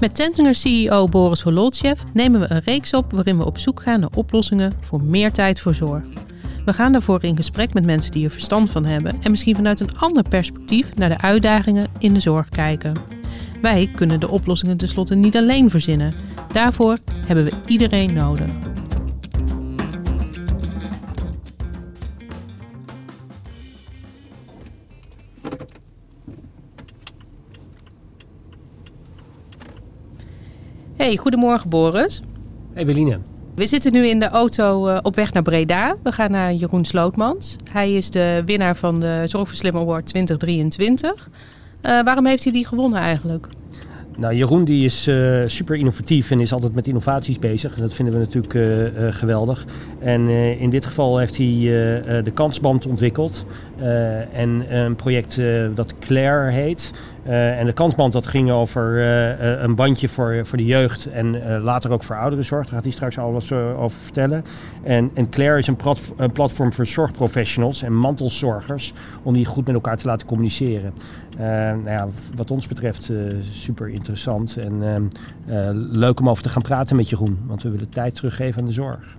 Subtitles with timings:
[0.00, 4.00] Met Tensinger CEO Boris Hololtjev nemen we een reeks op waarin we op zoek gaan
[4.00, 6.04] naar oplossingen voor meer tijd voor zorg.
[6.64, 9.80] We gaan daarvoor in gesprek met mensen die er verstand van hebben en misschien vanuit
[9.80, 12.94] een ander perspectief naar de uitdagingen in de zorg kijken.
[13.62, 16.14] Wij kunnen de oplossingen tenslotte niet alleen verzinnen.
[16.52, 18.65] Daarvoor hebben we iedereen nodig.
[31.06, 32.20] Hey, goedemorgen Boris.
[32.72, 33.18] Hey Weline.
[33.54, 35.96] We zitten nu in de auto eh, op weg naar Breda.
[36.02, 37.56] We gaan naar Jeroen Slootmans.
[37.70, 41.28] Hij is de winnaar van de Zorgverslim Award 2023.
[41.82, 43.48] Uh, waarom heeft hij die gewonnen eigenlijk?
[44.16, 47.74] Nou, Jeroen die is uh, super innovatief en is altijd met innovaties bezig.
[47.74, 49.64] Dat vinden we natuurlijk uh, uh, geweldig.
[49.98, 51.46] En in dit geval heeft hij
[52.22, 53.44] de kansband ontwikkeld.
[54.32, 55.40] En een project
[55.74, 56.90] dat Claire heet.
[57.24, 59.00] en de kansband dat ging over
[59.62, 62.64] een bandje voor, voor de jeugd en later ook voor ouderenzorg.
[62.64, 64.44] Daar gaat hij straks alles over vertellen.
[64.82, 65.76] En, en Claire is een,
[66.16, 70.92] een platform voor zorgprofessionals en mantelzorgers om die goed met elkaar te laten communiceren.
[71.36, 73.12] nou ja, wat ons betreft
[73.50, 75.10] super interessant en
[75.46, 77.38] uh, leuk om over te gaan praten met Jeroen.
[77.46, 79.16] Want we willen tijd teruggeven aan de zorg.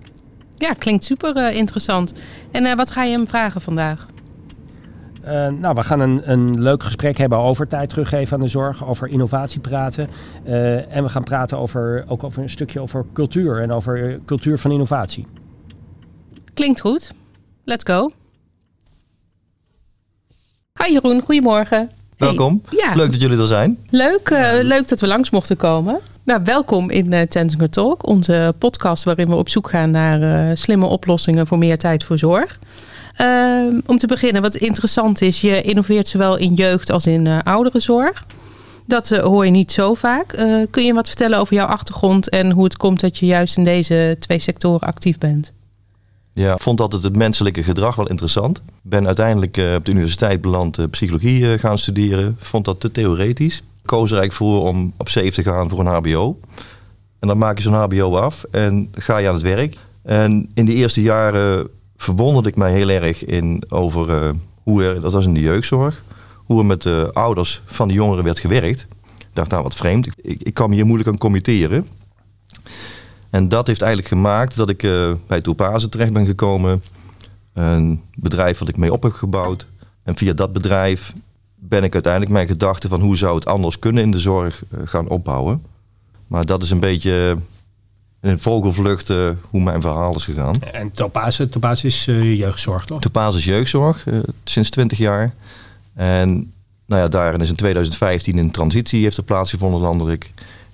[0.56, 2.12] Ja, klinkt super interessant.
[2.50, 4.06] En wat ga je hem vragen vandaag?
[5.60, 9.08] Nou, we gaan een, een leuk gesprek hebben over tijd teruggeven aan de zorg, over
[9.08, 10.08] innovatie praten.
[10.90, 14.70] en we gaan praten over, ook over een stukje over cultuur en over cultuur van
[14.70, 15.26] innovatie.
[16.54, 17.12] Klinkt goed.
[17.64, 18.10] Let's go.
[20.82, 21.90] Hi Jeroen, goedemorgen.
[22.16, 22.62] Welkom.
[22.70, 22.94] Ja.
[22.94, 23.78] Leuk dat jullie er zijn.
[23.90, 26.00] Leuk, uh, leuk dat we langs mochten komen.
[26.24, 30.56] Nou, welkom in uh, Tensinger Talk, onze podcast waarin we op zoek gaan naar uh,
[30.56, 32.58] slimme oplossingen voor meer tijd voor zorg.
[33.20, 38.26] Uh, om te beginnen, wat interessant is, je innoveert zowel in jeugd als in ouderenzorg.
[38.86, 40.26] Dat hoor je niet zo vaak.
[40.70, 43.64] kun je wat vertellen over jouw achtergrond en hoe het komt dat je juist in
[43.64, 45.52] deze twee sectoren actief bent?
[46.38, 48.62] Ja, ik vond altijd het menselijke gedrag wel interessant.
[48.82, 52.36] Ben uiteindelijk uh, op de universiteit beland uh, psychologie uh, gaan studeren.
[52.38, 53.62] Vond dat te theoretisch.
[53.84, 56.38] Koos er eigenlijk voor om op safe te gaan voor een hbo.
[57.18, 59.76] En dan maak je zo'n hbo af en ga je aan het werk.
[60.02, 61.68] En in de eerste jaren
[61.98, 66.02] verwonderde ik mij heel erg in over hoe er, dat was in de jeugdzorg,
[66.34, 68.86] hoe er met de ouders van de jongeren werd gewerkt.
[69.18, 71.86] Ik dacht, nou wat vreemd, ik, ik hier moeilijk aan committeren.
[73.30, 76.82] En dat heeft eigenlijk gemaakt dat ik uh, bij Toepazen terecht ben gekomen.
[77.52, 79.66] Een bedrijf wat ik mee op heb gebouwd.
[80.02, 81.12] En via dat bedrijf
[81.54, 84.80] ben ik uiteindelijk mijn gedachten van hoe zou het anders kunnen in de zorg uh,
[84.84, 85.62] gaan opbouwen.
[86.26, 87.36] Maar dat is een beetje
[88.28, 90.62] in vogelvlucht uh, hoe mijn verhaal is gegaan.
[90.72, 93.00] En Topaz, Topaz is jeugdzorg toch?
[93.00, 94.04] Topaz is jeugdzorg,
[94.44, 95.34] sinds 20 jaar.
[95.94, 96.52] En
[96.86, 100.30] nou ja, daarin is in 2015 een transitie heeft er plaatsgevonden landelijk.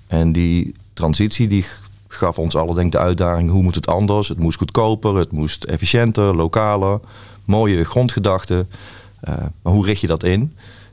[0.07, 1.65] En die transitie die
[2.07, 4.27] gaf ons alle denk de uitdaging hoe moet het anders.
[4.27, 6.99] Het moest goedkoper, het moest efficiënter, lokaler.
[7.45, 8.69] Mooie grondgedachten.
[9.29, 10.41] Uh, maar hoe richt je dat in?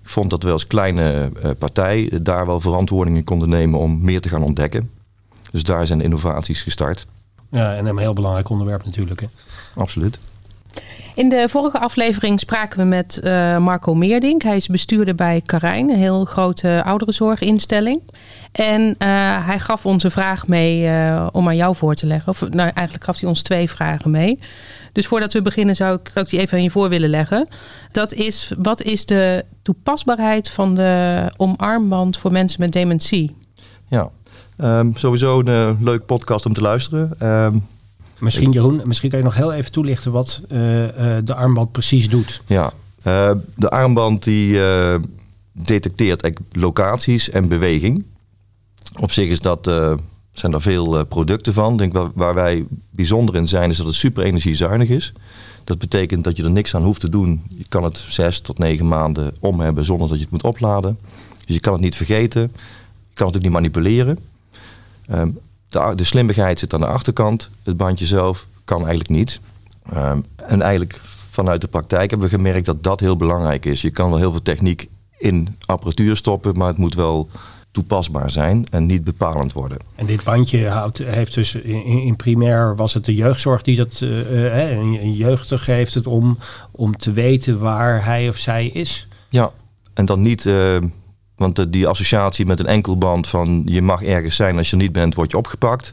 [0.03, 4.29] Ik vond dat we als kleine partij daar wel verantwoordingen konden nemen om meer te
[4.29, 4.91] gaan ontdekken.
[5.53, 7.07] Dus daar zijn innovaties gestart.
[7.51, 9.21] Ja, en een heel belangrijk onderwerp natuurlijk.
[9.21, 9.27] Hè?
[9.75, 10.19] Absoluut.
[11.15, 14.43] In de vorige aflevering spraken we met uh, Marco Meerdink.
[14.43, 18.01] Hij is bestuurder bij Karijn, een heel grote ouderenzorginstelling.
[18.53, 18.97] En uh,
[19.47, 22.29] hij gaf ons een vraag mee uh, om aan jou voor te leggen.
[22.29, 24.39] Of nou, eigenlijk gaf hij ons twee vragen mee.
[24.93, 27.49] Dus voordat we beginnen zou ik, ook die even aan je voor willen leggen.
[27.91, 33.37] Dat is, wat is de toepasbaarheid van de omarmband voor mensen met dementie?
[33.89, 34.11] Ja,
[34.59, 37.29] um, sowieso een uh, leuk podcast om te luisteren.
[37.29, 37.67] Um,
[38.19, 42.43] Misschien Jeroen, misschien kan je nog heel even toelichten wat de armband precies doet.
[42.47, 42.73] Ja,
[43.57, 44.59] de armband die
[45.53, 48.05] detecteert locaties en beweging.
[49.01, 49.95] Op zich is dat, uh,
[50.33, 51.77] zijn er veel uh, producten van.
[51.77, 55.13] Denk waar, waar wij bijzonder in zijn, is dat het super energiezuinig is.
[55.65, 57.43] Dat betekent dat je er niks aan hoeft te doen.
[57.49, 60.99] Je kan het zes tot negen maanden om hebben zonder dat je het moet opladen.
[61.47, 62.41] Dus je kan het niet vergeten.
[63.09, 64.19] Je kan het ook niet manipuleren.
[65.15, 65.39] Um,
[65.69, 67.51] de, de slimmigheid zit aan de achterkant.
[67.63, 69.41] Het bandje zelf kan eigenlijk niet.
[69.97, 71.01] Um, en eigenlijk
[71.31, 73.83] vanuit de praktijk hebben we gemerkt dat dat heel belangrijk is.
[73.83, 74.89] Je kan wel heel veel techniek
[75.19, 77.29] in apparatuur stoppen, maar het moet wel
[77.71, 79.79] toepasbaar zijn en niet bepalend worden.
[79.95, 84.01] En dit bandje houdt, heeft dus in, in primair was het de jeugdzorg die dat
[84.01, 86.39] uh, een jeugdig heeft het om,
[86.71, 89.09] om te weten waar hij of zij is.
[89.29, 89.53] Ja,
[89.95, 90.77] en dan niet, uh,
[91.43, 94.93] want die associatie met een enkelband van je mag ergens zijn als je er niet
[94.93, 95.93] bent, word je opgepakt.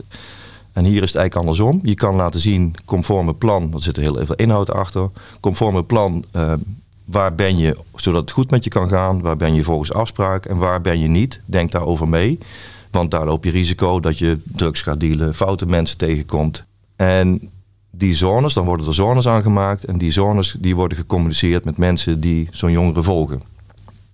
[0.73, 1.79] En hier is het eigenlijk andersom.
[1.83, 5.09] Je kan laten zien, conforme plan, er zit heel veel inhoud achter.
[5.39, 6.53] Conforme plan uh,
[7.05, 9.21] waar ben je zodat het goed met je kan gaan?
[9.21, 11.41] Waar ben je volgens afspraak en waar ben je niet?
[11.45, 12.39] Denk daarover mee.
[12.91, 16.63] Want daar loop je risico dat je drugs gaat dealen, foute mensen tegenkomt.
[16.95, 17.49] En
[17.91, 19.83] die zones, dan worden er zones aangemaakt.
[19.83, 23.41] En die zones die worden gecommuniceerd met mensen die zo'n jongere volgen.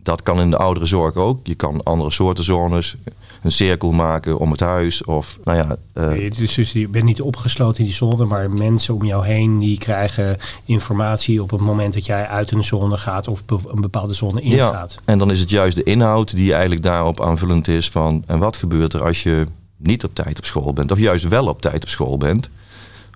[0.05, 1.39] Dat kan in de oudere zorg ook.
[1.43, 2.95] Je kan andere soorten zones,
[3.41, 5.03] een cirkel maken om het huis.
[5.03, 5.75] Of, nou ja,
[6.15, 6.31] uh...
[6.37, 9.77] dus, dus je bent niet opgesloten in die zone, maar mensen om jou heen die
[9.77, 14.41] krijgen informatie op het moment dat jij uit een zone gaat of een bepaalde zone
[14.41, 14.93] ingaat.
[14.93, 18.39] Ja, en dan is het juist de inhoud die eigenlijk daarop aanvullend is van en
[18.39, 19.45] wat gebeurt er als je
[19.77, 22.49] niet op tijd op school bent of juist wel op tijd op school bent.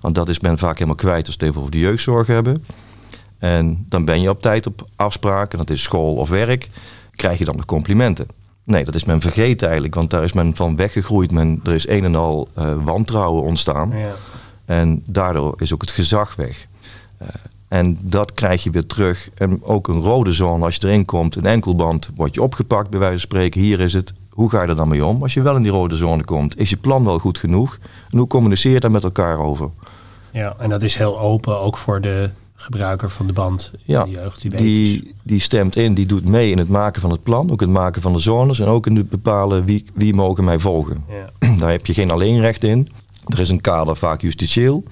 [0.00, 2.64] Want dat is men vaak helemaal kwijt als we het even over de jeugdzorg hebben.
[3.40, 6.68] En dan ben je op tijd op afspraak, en dat is school of werk,
[7.14, 8.26] krijg je dan de complimenten.
[8.64, 11.32] Nee, dat is men vergeten eigenlijk, want daar is men van weggegroeid.
[11.32, 13.90] Men, er is een en al uh, wantrouwen ontstaan.
[13.90, 14.14] Ja.
[14.64, 16.66] En daardoor is ook het gezag weg.
[17.22, 17.28] Uh,
[17.68, 19.30] en dat krijg je weer terug.
[19.34, 22.98] En ook een rode zone, als je erin komt, een enkelband, word je opgepakt bij
[22.98, 23.60] wijze van spreken.
[23.60, 25.22] Hier is het, hoe ga je er dan mee om?
[25.22, 27.78] Als je wel in die rode zone komt, is je plan wel goed genoeg?
[28.10, 29.70] En hoe communiceer je daar met elkaar over?
[30.30, 33.72] Ja, en dat is heel open ook voor de gebruiker van de band.
[33.84, 37.10] Ja, de jeugd, die, die, die, stemt in, die doet mee in het maken van
[37.10, 40.14] het plan, ook het maken van de zones en ook in het bepalen wie, wie
[40.14, 41.04] mogen mij volgen.
[41.08, 41.56] Ja.
[41.58, 42.88] Daar heb je geen alleenrecht in.
[43.26, 44.82] Er is een kader vaak justitieel.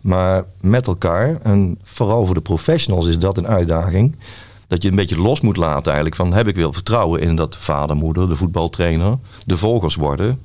[0.00, 4.16] Maar met elkaar, en vooral voor de professionals is dat een uitdaging,
[4.66, 7.56] dat je een beetje los moet laten eigenlijk van heb ik wel vertrouwen in dat
[7.56, 10.40] vader, moeder, de voetbaltrainer, de volgers worden.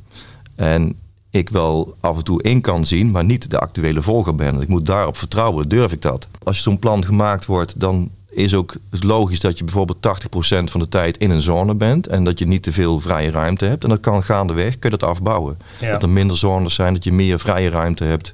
[0.55, 0.97] En
[1.35, 4.61] ik wel af en toe in kan zien, maar niet de actuele volger ben.
[4.61, 6.27] Ik moet daarop vertrouwen, durf ik dat.
[6.43, 10.89] Als zo'n plan gemaakt wordt, dan is ook logisch dat je bijvoorbeeld 80% van de
[10.89, 13.83] tijd in een zone bent en dat je niet te veel vrije ruimte hebt.
[13.83, 15.57] En dat kan gaandeweg, kun je dat afbouwen.
[15.79, 18.33] Dat er minder zones zijn, dat je meer vrije ruimte hebt.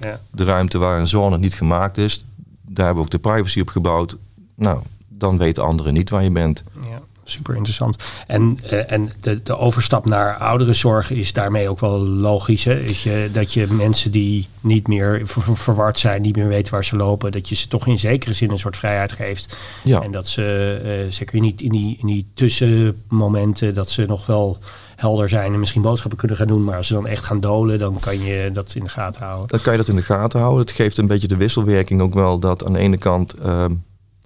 [0.00, 0.20] Ja.
[0.30, 2.24] De ruimte waar een zone niet gemaakt is,
[2.62, 4.16] daar hebben we ook de privacy op gebouwd.
[4.54, 6.62] Nou, dan weten anderen niet waar je bent.
[6.82, 6.99] Ja
[7.30, 7.96] super interessant.
[8.26, 12.64] En, uh, en de, de overstap naar ouderenzorg is daarmee ook wel logisch.
[12.64, 12.80] Hè?
[12.80, 15.22] Is je, dat je mensen die niet meer
[15.54, 18.50] verward zijn, niet meer weten waar ze lopen, dat je ze toch in zekere zin
[18.50, 19.56] een soort vrijheid geeft.
[19.84, 20.02] Ja.
[20.02, 24.58] En dat ze, uh, zeker niet in die, in die tussenmomenten, dat ze nog wel
[24.96, 26.64] helder zijn en misschien boodschappen kunnen gaan doen.
[26.64, 29.48] Maar als ze dan echt gaan dolen, dan kan je dat in de gaten houden.
[29.48, 30.60] Dan kan je dat in de gaten houden.
[30.60, 33.64] Het geeft een beetje de wisselwerking ook wel dat aan de ene kant uh,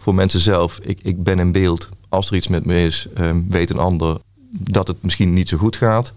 [0.05, 3.41] voor mensen zelf, ik, ik ben in beeld als er iets met me is, ehm,
[3.49, 4.17] weet een ander
[4.51, 6.13] dat het misschien niet zo goed gaat.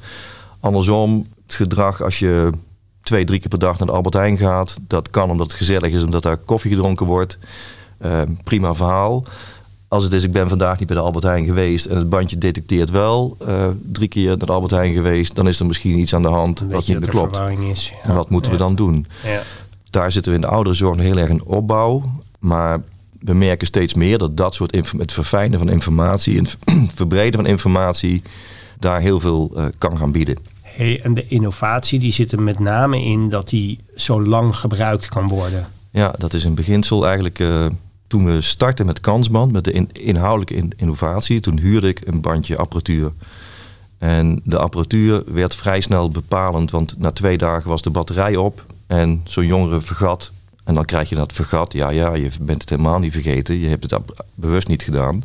[0.60, 2.50] Andersom, het gedrag als je
[3.02, 5.92] twee, drie keer per dag naar de Albert Heijn gaat, dat kan omdat het gezellig
[5.92, 7.38] is, omdat daar koffie gedronken wordt.
[7.98, 9.24] Ehm, prima verhaal.
[9.88, 12.38] Als het is, ik ben vandaag niet bij de Albert Heijn geweest en het bandje
[12.38, 16.14] detecteert wel uh, drie keer naar de Albert Heijn geweest, dan is er misschien iets
[16.14, 17.42] aan de hand wat niet klopt.
[17.72, 19.08] Is, En wat moeten we dan doen?
[19.24, 19.42] Ja.
[19.90, 22.04] Daar zitten we in de ouderenzorg heel erg in opbouw.
[22.40, 22.82] Maar
[23.20, 26.58] we merken steeds meer dat dat soort het verfijnen van informatie, het
[26.96, 28.22] verbreden van informatie,
[28.80, 30.38] daar heel veel uh, kan gaan bieden.
[30.62, 35.08] Hey, en de innovatie die zit er met name in dat die zo lang gebruikt
[35.08, 35.68] kan worden.
[35.92, 37.40] Ja, dat is een beginsel eigenlijk.
[37.40, 37.66] Uh,
[38.08, 42.58] toen we startten met Kansband, met de in, inhoudelijke innovatie, toen huurde ik een bandje
[42.58, 43.12] apparatuur.
[43.98, 48.66] En de apparatuur werd vrij snel bepalend, want na twee dagen was de batterij op.
[48.88, 50.32] En zo'n jongere vergat
[50.68, 51.74] en dan krijg je dat vergat.
[51.74, 53.60] Ja, ja, je bent het helemaal niet vergeten.
[53.60, 54.02] Je hebt het
[54.36, 55.24] bewust niet gedaan.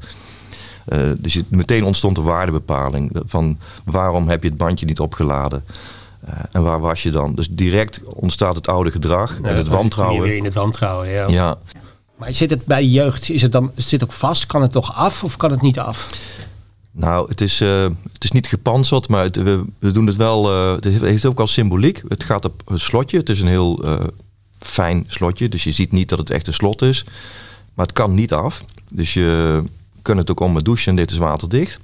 [0.92, 5.64] Uh, dus je, meteen ontstond de waardebepaling van waarom heb je het bandje niet opgeladen.
[6.28, 7.34] Uh, en waar was je dan?
[7.34, 10.22] Dus direct ontstaat het oude gedrag en het wantrouwen.
[10.22, 11.28] Weer in het wantrouwen, ja.
[11.28, 11.58] ja.
[12.16, 14.46] Maar zit het bij jeugd, is het dan zit ook vast?
[14.46, 16.08] Kan het toch af of kan het niet af?
[16.90, 20.50] Nou, het is, uh, het is niet gepantserd, maar het, we, we, doen het wel.
[20.74, 22.02] het heeft ook al symboliek.
[22.08, 23.18] Het gaat op een slotje.
[23.18, 23.84] Het is een heel
[24.62, 25.48] fijn slotje.
[25.48, 27.04] Dus je ziet niet dat het echt een slot is.
[27.74, 28.60] Maar het kan niet af.
[28.90, 29.62] Dus je
[30.02, 30.94] kunt het ook om met douchen.
[30.94, 31.80] Dit is waterdicht.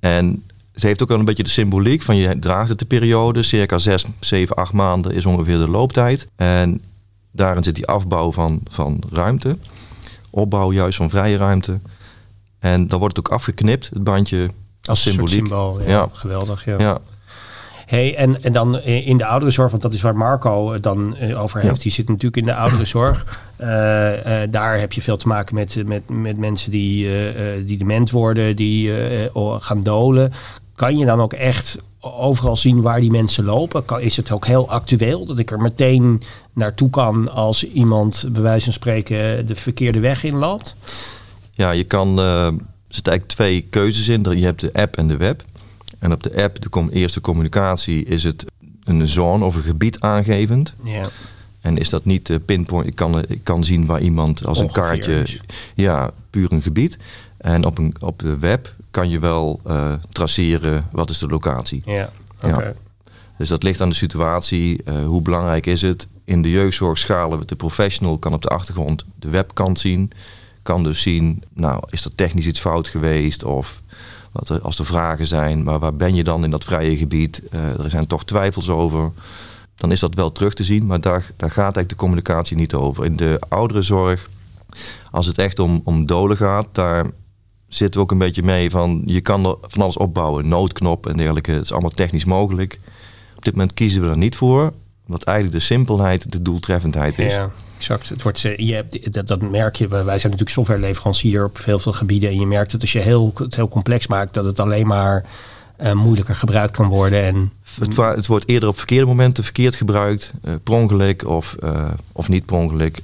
[0.00, 3.42] En het heeft ook wel een beetje de symboliek van je draagt het de periode.
[3.42, 6.28] Circa 6, 7, 8 maanden is ongeveer de looptijd.
[6.36, 6.82] En
[7.30, 9.56] daarin zit die afbouw van, van ruimte.
[10.30, 11.80] Opbouw juist van vrije ruimte.
[12.58, 14.50] En dan wordt het ook afgeknipt, het bandje
[14.84, 15.34] als symboliek.
[15.34, 16.78] Symbool, ja, Geweldig, ja.
[16.78, 17.00] ja.
[17.92, 21.60] Hey, en, en dan in de ouderenzorg, want dat is waar Marco dan eh, over
[21.60, 21.82] heeft.
[21.82, 23.40] Die zit natuurlijk in de ouderenzorg.
[23.60, 23.66] Uh,
[24.50, 27.08] daar heb je veel te maken met, met, met mensen die,
[27.64, 28.92] die dement worden, die
[29.58, 30.32] gaan dolen.
[30.74, 33.84] Kan je dan ook echt overal zien waar die mensen lopen?
[33.84, 36.22] Kan, is het ook heel actueel dat ik er meteen
[36.52, 40.74] naartoe kan als iemand, bij wijze van spreken, de verkeerde weg inloopt?
[41.52, 42.18] Ja, je kan.
[42.18, 42.52] er
[42.88, 44.38] zitten eigenlijk twee keuzes in.
[44.38, 45.42] Je hebt de app en de web.
[46.02, 48.44] En op de app, de eerste communicatie, is het
[48.84, 50.74] een zone of een gebied aangevend.
[50.84, 51.08] Ja.
[51.60, 52.86] En is dat niet pinpoint?
[52.86, 55.24] Ik kan, ik kan zien waar iemand als een kaartje.
[55.74, 56.98] Ja, puur een gebied.
[57.36, 61.82] En op, een, op de web kan je wel uh, traceren wat is de locatie.
[61.84, 62.12] Ja.
[62.40, 62.72] Ja.
[63.38, 64.82] Dus dat ligt aan de situatie.
[65.06, 66.06] hoe belangrijk is het?
[66.24, 70.10] In de jeugdzorg schalen we de professional, kan op de achtergrond de webkant zien.
[70.62, 73.44] Kan dus zien, nou, is er technisch iets fout geweest?
[73.44, 73.82] Of
[74.32, 77.42] er, als er vragen zijn, maar waar ben je dan in dat vrije gebied?
[77.50, 79.10] er zijn toch twijfels over
[79.82, 80.86] dan is dat wel terug te zien.
[80.86, 83.04] Maar daar, daar gaat eigenlijk de communicatie niet over.
[83.04, 84.30] In de ouderenzorg,
[85.10, 87.06] als het echt om, om doden gaat, daar
[87.68, 90.48] zitten we ook een beetje mee van je kan er van alles opbouwen.
[90.48, 91.50] Noodknop en dergelijke.
[91.50, 92.80] Het is allemaal technisch mogelijk.
[93.36, 94.72] Op dit moment kiezen we er niet voor.
[95.06, 97.34] Wat eigenlijk de simpelheid, de doeltreffendheid is.
[97.34, 97.50] Ja.
[97.82, 98.08] Exact.
[98.08, 99.88] Het wordt, eh, je hebt, dat, dat merk je.
[99.88, 102.30] Wij zijn natuurlijk softwareleverancier op veel, veel gebieden.
[102.30, 105.24] En je merkt dat als je heel, het heel complex maakt, dat het alleen maar
[105.80, 107.22] uh, moeilijker gebruikt kan worden.
[107.22, 107.52] En...
[107.78, 112.28] Het, het, wordt eerder op verkeerde momenten verkeerd gebruikt, uh, per ongeluk of, uh, of
[112.28, 112.98] niet per ongeluk.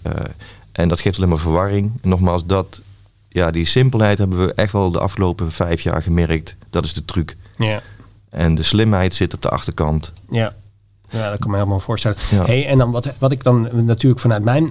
[0.73, 1.93] en dat geeft alleen maar verwarring.
[2.03, 2.81] En nogmaals, dat,
[3.29, 6.57] ja, die simpelheid hebben we echt wel de afgelopen vijf jaar gemerkt.
[6.71, 7.37] Dat is de truc.
[7.57, 7.83] Ja.
[8.31, 10.13] En de slimheid zit op de achterkant.
[10.31, 10.55] Ja,
[11.11, 12.19] ja dat kan me helemaal voorstellen.
[12.31, 14.71] Hey, en dan wat, wat ik dan natuurlijk vanuit mijn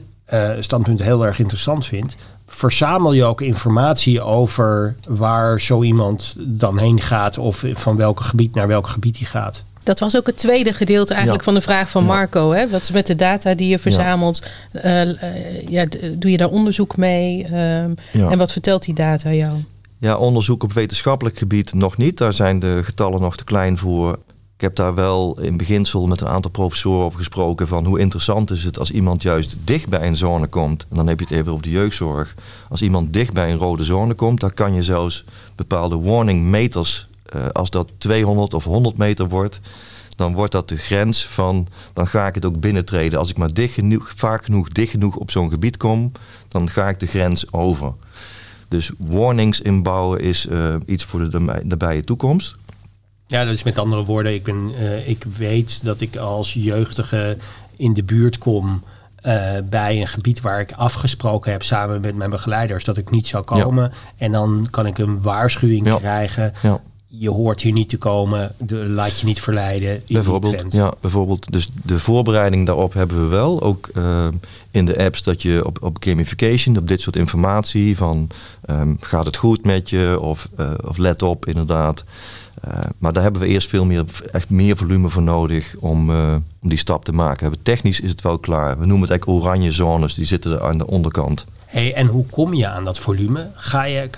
[0.59, 2.15] standpunt heel erg interessant vind
[2.47, 8.55] verzamel je ook informatie over waar zo iemand dan heen gaat of van welk gebied
[8.55, 9.63] naar welk gebied hij gaat?
[9.83, 12.51] Dat was ook het tweede gedeelte eigenlijk van de vraag van Marco.
[12.51, 12.69] Hè?
[12.69, 14.51] Wat is met de data die je verzamelt?
[14.71, 15.05] Ja.
[15.05, 17.43] Uh, ja, doe je daar onderzoek mee?
[17.45, 19.53] Ehm, en wat vertelt die data jou?
[19.97, 22.17] Ja, onderzoek op wetenschappelijk gebied nog niet.
[22.17, 24.19] Daar zijn de getallen nog te klein voor.
[24.57, 28.51] Ik heb daar wel in beginsel met een aantal professoren over gesproken van hoe interessant
[28.51, 30.85] is het als iemand juist dicht bij een zone komt.
[30.89, 32.35] En dan heb je het even over de jeugdzorg.
[32.69, 37.07] Als iemand dicht bij een rode zone komt, dan kan je zelfs bepaalde warning meters,
[37.35, 39.59] uh, als dat 200 of 100 meter wordt,
[40.15, 43.19] dan wordt dat de grens van, dan ga ik het ook binnentreden.
[43.19, 46.11] Als ik maar dicht genoeg, vaak genoeg, dicht genoeg op zo'n gebied kom,
[46.47, 47.93] dan ga ik de grens over.
[48.67, 52.55] Dus warnings inbouwen is uh, iets voor de nabije toekomst.
[53.27, 57.37] Ja, dat is met andere woorden, ik, ben, uh, ik weet dat ik als jeugdige
[57.77, 58.83] in de buurt kom
[59.23, 63.27] uh, bij een gebied waar ik afgesproken heb samen met mijn begeleiders dat ik niet
[63.27, 63.83] zou komen.
[63.83, 63.91] Ja.
[64.17, 65.95] En dan kan ik een waarschuwing ja.
[65.95, 66.53] krijgen.
[66.61, 66.81] Ja.
[67.07, 70.03] Je hoort hier niet te komen, de, laat je niet verleiden.
[70.07, 73.61] Bijvoorbeeld, ja, bijvoorbeeld, dus de voorbereiding daarop hebben we wel.
[73.61, 74.27] Ook uh,
[74.71, 78.29] in de apps dat je op, op gamification, op dit soort informatie van
[78.69, 80.49] um, gaat het goed met je of,
[80.83, 82.03] of let op inderdaad.
[82.65, 86.35] Uh, maar daar hebben we eerst veel meer, echt meer volume voor nodig om, uh,
[86.61, 87.53] om die stap te maken.
[87.63, 88.79] Technisch is het wel klaar.
[88.79, 91.45] We noemen het eigenlijk oranje zones, die zitten er aan de onderkant.
[91.65, 93.49] Hey, en hoe kom je aan dat volume?
[93.53, 94.09] Ga je,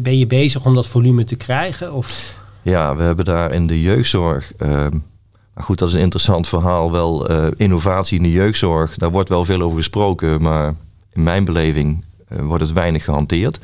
[0.00, 1.92] ben je bezig om dat volume te krijgen?
[1.92, 2.36] Of?
[2.62, 4.52] Ja, we hebben daar in de jeugdzorg.
[4.58, 4.68] Uh,
[5.54, 6.92] maar goed, dat is een interessant verhaal.
[6.92, 8.96] Wel innovatie in de jeugdzorg.
[8.96, 10.42] Daar wordt wel veel over gesproken.
[10.42, 10.74] Maar
[11.12, 13.60] in mijn beleving wordt het weinig gehanteerd.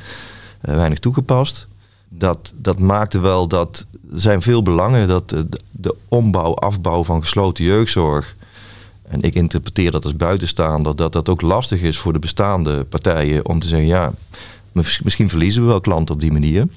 [0.61, 1.67] weinig toegepast
[2.13, 7.21] dat, dat maakte wel dat er zijn veel belangen dat de, de ombouw, afbouw van
[7.21, 8.35] gesloten jeugdzorg.
[9.01, 13.47] En ik interpreteer dat als buitenstaander dat dat ook lastig is voor de bestaande partijen
[13.47, 14.13] om te zeggen, ja,
[14.73, 16.67] misschien verliezen we wel klanten op die manier.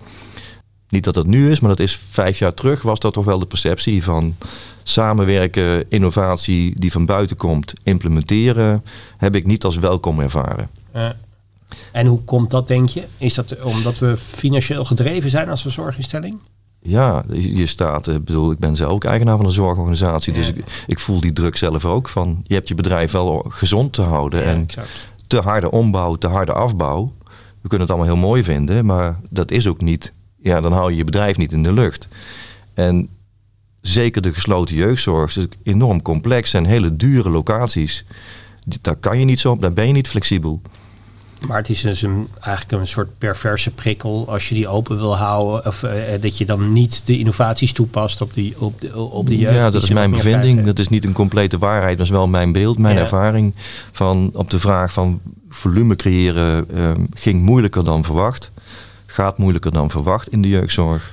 [0.89, 3.39] Niet dat dat nu is, maar dat is vijf jaar terug was dat toch wel
[3.39, 4.37] de perceptie van
[4.83, 8.85] samenwerken, innovatie die van buiten komt, implementeren,
[9.17, 10.71] heb ik niet als welkom ervaren.
[11.93, 13.05] En hoe komt dat, denk je?
[13.19, 16.39] Is dat omdat we financieel gedreven zijn als een zorginstelling?
[16.87, 20.85] Ja, je staat, ik bedoel, ik ben zelf ook eigenaar van een zorgorganisatie, dus ik,
[20.87, 24.41] ik, voel die druk zelf ook van, je hebt je bedrijf wel gezond te houden
[24.41, 24.89] ja, en exact.
[25.27, 27.13] te harde ombouw, te harde afbouw.
[27.63, 30.91] We kunnen het allemaal heel mooi vinden, maar dat is ook niet, ja, dan hou
[30.91, 32.09] je je bedrijf niet in de lucht.
[32.75, 33.09] En
[33.81, 38.05] zeker de gesloten jeugdzorg is enorm complex en hele dure locaties.
[38.81, 40.61] Daar kan je niet zo op, daar ben je niet flexibel.
[41.47, 45.17] Maar het is dus een, eigenlijk een soort perverse prikkel als je die open wil
[45.17, 45.67] houden.
[45.67, 49.37] Of uh, dat je dan niet de innovaties toepast op, die, op, de, op de
[49.37, 49.55] jeugd.
[49.55, 50.65] Ja, dat is mijn bevinding.
[50.65, 53.01] Dat is niet een complete waarheid, dat is wel mijn beeld, mijn ja.
[53.01, 53.55] ervaring.
[53.93, 58.51] Van op de vraag van volume creëren um, ging moeilijker dan verwacht.
[59.07, 61.13] Gaat moeilijker dan verwacht in de jeugdzorg.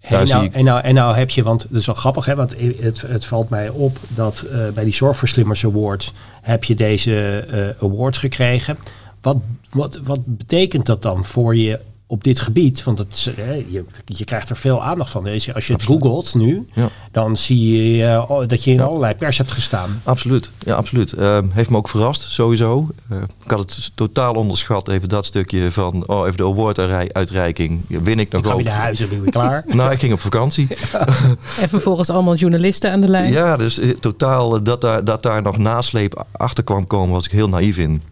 [0.00, 2.54] En nou, en, nou, en nou heb je, want dat is wel grappig, hè, want
[2.80, 7.46] het, het valt mij op dat uh, bij die Zorgverslimmers Award heb je deze
[7.80, 8.78] uh, award gekregen.
[9.22, 9.36] Wat,
[9.70, 12.84] wat, wat betekent dat dan voor je op dit gebied?
[12.84, 13.22] Want het,
[13.70, 15.26] je, je krijgt er veel aandacht van.
[15.26, 16.88] Als je het googelt nu, ja.
[17.12, 18.82] dan zie je uh, dat je in ja.
[18.82, 20.00] allerlei pers hebt gestaan.
[20.04, 21.12] Absoluut, ja, absoluut.
[21.18, 22.88] Uh, heeft me ook verrast, sowieso.
[23.12, 27.80] Uh, ik had het totaal onderschat, even dat stukje van, oh, even de award-uitreiking.
[27.88, 29.64] Win ik nog ik ga weer naar huis en ben ik klaar.
[29.76, 30.68] nou, ik ging op vakantie.
[31.62, 33.32] en vervolgens allemaal journalisten aan de lijn.
[33.32, 37.48] Ja, dus totaal dat daar, dat daar nog nasleep achter kwam komen, was ik heel
[37.48, 38.02] naïef in.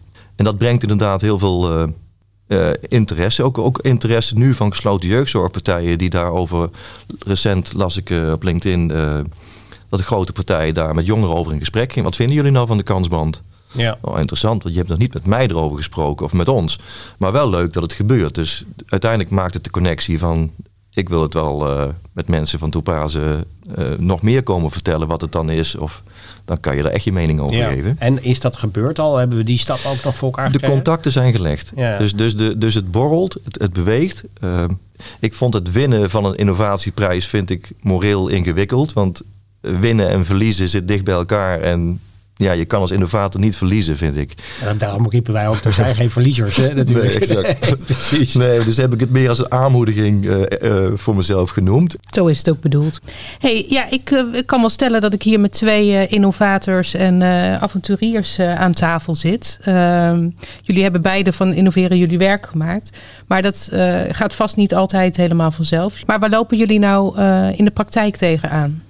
[0.41, 1.87] En dat brengt inderdaad heel veel,
[2.47, 3.43] uh, interesse.
[3.43, 6.69] Ook, ook interesse nu van gesloten jeugdzorgpartijen die daarover
[7.25, 8.87] recent las ik op LinkedIn
[9.89, 12.03] dat de grote partijen daar met jongeren over in gesprek gingen.
[12.09, 13.41] Wat vinden jullie nou van de kansband?
[13.71, 13.97] Ja.
[14.01, 16.79] Oh, interessant, want je hebt nog niet met mij erover gesproken of met ons.
[17.17, 18.35] Maar wel leuk dat het gebeurt.
[18.35, 20.51] Dus uiteindelijk maakt het de connectie van...
[20.93, 21.67] ik wil het wel
[22.11, 23.45] met mensen van Toepazen
[23.97, 25.75] nog meer komen vertellen wat het dan is.
[25.75, 26.03] Of
[26.51, 27.71] dan kan je er echt je mening over ja.
[27.71, 27.95] geven.
[27.99, 29.17] En is dat gebeurd al?
[29.17, 30.75] Hebben we die stap ook nog voor elkaar De gekregen?
[30.75, 31.71] contacten zijn gelegd.
[31.75, 31.97] Ja.
[31.97, 34.23] Dus, dus, de, dus het borrelt, het, het beweegt.
[34.43, 34.63] Uh,
[35.19, 38.93] ik vond het winnen van een innovatieprijs vind ik moreel ingewikkeld.
[38.93, 39.21] Want
[39.61, 41.59] winnen en verliezen zit dicht bij elkaar.
[41.59, 41.99] En
[42.41, 44.33] ja, je kan als innovator niet verliezen, vind ik.
[44.61, 47.07] Ja, daarom riepen wij ook, er zijn geen verliezers, hè, natuurlijk.
[47.07, 47.59] Nee, exact.
[47.71, 48.33] Nee, precies.
[48.33, 51.95] Nee, dus heb ik het meer als een aanmoediging uh, uh, voor mezelf genoemd.
[52.11, 52.99] Zo is het ook bedoeld.
[53.39, 57.23] Hey, ja, ik, uh, ik kan wel stellen dat ik hier met twee innovators en
[57.61, 59.59] avonturiers aan tafel zit.
[59.63, 60.29] Ehm,
[60.61, 62.89] jullie hebben beide van innoveren jullie werk gemaakt.
[63.27, 63.69] Maar dat
[64.11, 66.05] gaat vast niet altijd helemaal vanzelf.
[66.05, 67.21] Maar waar lopen jullie nou
[67.55, 68.81] in de praktijk tegenaan?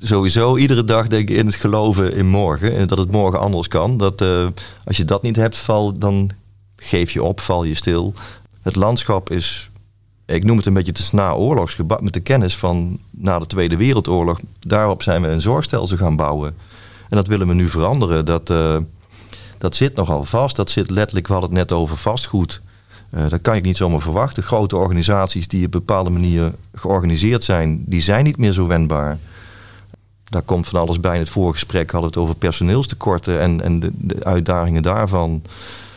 [0.00, 2.76] Sowieso iedere dag denk ik in het geloven in morgen.
[2.76, 3.98] En dat het morgen anders kan.
[3.98, 4.46] Dat uh,
[4.84, 6.30] als je dat niet hebt, val, dan
[6.76, 8.14] geef je op, val je stil.
[8.62, 9.70] Het landschap is,
[10.26, 11.98] ik noem het een beetje het na-oorlogsgebouw.
[12.00, 14.40] Met de kennis van na de Tweede Wereldoorlog.
[14.66, 16.54] Daarop zijn we een zorgstelsel gaan bouwen.
[17.08, 18.24] En dat willen we nu veranderen.
[18.24, 18.76] Dat, uh,
[19.58, 20.56] dat zit nogal vast.
[20.56, 22.60] Dat zit letterlijk, we hadden het net over vastgoed.
[23.14, 24.42] Uh, dat kan ik niet zomaar verwachten.
[24.42, 29.18] Grote organisaties die op bepaalde manier georganiseerd zijn, die zijn niet meer zo wendbaar
[30.30, 31.14] daar komt van alles bij.
[31.14, 35.42] In het voorgesprek hadden we het over personeelstekorten en, en de, de uitdagingen daarvan.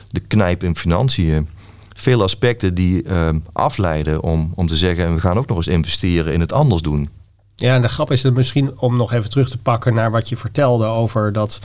[0.09, 1.47] De knijp in financiën.
[1.95, 5.13] Veel aspecten die uh, afleiden om, om te zeggen...
[5.13, 7.09] we gaan ook nog eens investeren in het anders doen.
[7.55, 9.93] Ja, en de grap is dat misschien om nog even terug te pakken...
[9.93, 11.59] naar wat je vertelde over dat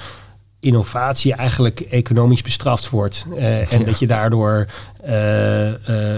[0.60, 3.26] innovatie eigenlijk economisch bestraft wordt.
[3.30, 3.84] Uh, en ja.
[3.84, 4.66] dat je daardoor
[5.04, 5.10] uh,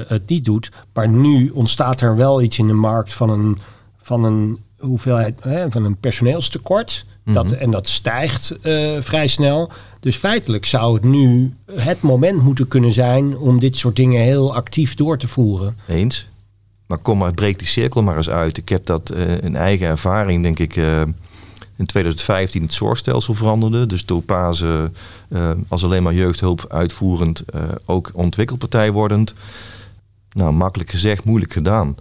[0.07, 0.71] het niet doet.
[0.93, 3.59] Maar nu ontstaat er wel iets in de markt van een...
[4.03, 7.05] Van een hoeveelheid hè, van een personeelstekort.
[7.07, 7.35] Mm -hmm.
[7.35, 9.71] dat, en dat stijgt uh, vrij snel.
[10.01, 14.55] Dus feitelijk zou het nu het moment moeten kunnen zijn om dit soort dingen heel
[14.55, 15.77] actief door te voeren.
[15.89, 16.29] Eens.
[16.87, 18.57] Maar kom maar, breek die cirkel maar eens uit.
[18.57, 21.01] Ik heb dat uh, in eigen ervaring, denk ik, uh,
[21.77, 23.87] in 2015 het zorgstelsel veranderde.
[23.87, 24.91] Dus Topase
[25.69, 27.45] als alleen maar jeugdhulp uitvoerend,
[27.85, 29.35] ook ontwikkelpartij wordend.
[30.33, 31.97] Nou, makkelijk gezegd, moeilijk gedaan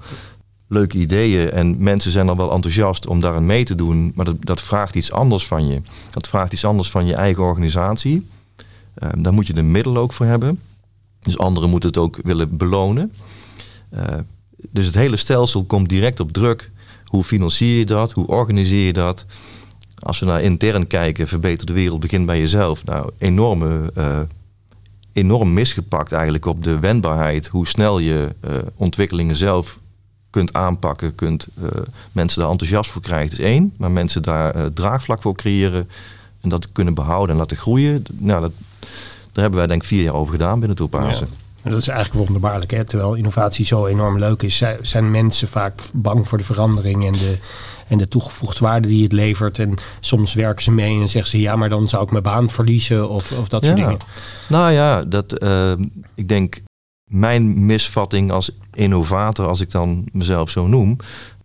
[0.69, 4.36] leuke ideeën en mensen zijn dan wel enthousiast om daarin mee te doen, maar dat,
[4.39, 5.82] dat vraagt iets anders van je.
[6.12, 8.27] Dat vraagt iets anders van je eigen organisatie.
[9.03, 10.60] Uh, daar moet je de middelen ook voor hebben.
[11.19, 13.12] Dus anderen moeten het ook willen belonen.
[13.93, 14.03] Uh,
[14.69, 16.71] dus het hele stelsel komt direct op druk.
[17.05, 18.12] Hoe financier je dat?
[18.12, 19.25] Hoe organiseer je dat?
[19.99, 22.86] Als we naar intern kijken, verbeter de wereld, begint bij jezelf.
[22.86, 24.19] Nou, enorme, uh,
[25.13, 27.47] enorm misgepakt eigenlijk op de wendbaarheid.
[27.47, 28.29] Hoe snel je
[28.75, 29.77] ontwikkelingen zelf
[30.30, 31.68] kunt aanpakken, kunt uh,
[32.12, 33.74] mensen daar enthousiast voor krijgen, is één.
[33.78, 35.89] Maar mensen daar uh, draagvlak voor creëren
[36.42, 38.04] en dat kunnen behouden en laten groeien.
[38.18, 38.52] Nou, dat,
[39.32, 41.28] daar hebben wij denk ik vier jaar over gedaan binnen Toepassen.
[41.32, 41.38] Ja.
[41.62, 42.72] En dat is eigenlijk wonderbaarlijk.
[42.72, 42.86] Hè?
[42.86, 47.38] Terwijl innovatie zo enorm leuk is, zijn mensen vaak bang voor de verandering en de,
[47.88, 49.60] en de toegevoegde waarde die het levert.
[49.60, 52.50] En soms werken ze mee en zeggen ze ja, maar dan zou ik mijn baan
[52.50, 53.68] verliezen of, of dat ja.
[53.68, 54.00] soort dingen.
[54.48, 55.72] Nou ja, dat, uh,
[56.15, 56.62] ik denk
[57.10, 60.98] mijn misvatting als innovator, als ik dan mezelf zo noem,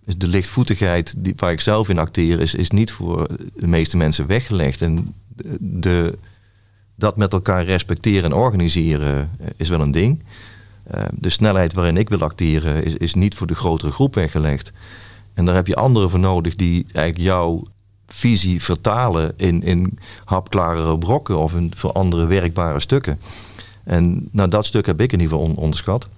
[0.04, 3.96] is de lichtvoetigheid die, waar ik zelf in acteer, is, is niet voor de meeste
[3.96, 4.82] mensen weggelegd.
[4.82, 5.14] En
[5.58, 6.18] de,
[6.94, 10.22] dat met elkaar respecteren en organiseren is wel een ding.
[10.94, 14.72] Uh, de snelheid waarin ik wil acteren is, is niet voor de grotere groep weggelegd.
[15.34, 17.62] En daar heb je anderen voor nodig die eigenlijk jouw
[18.06, 23.18] visie vertalen in, in hapklarere brokken of in, voor andere werkbare stukken.
[23.84, 26.08] En nou, dat stuk heb ik in ieder geval on onderschat.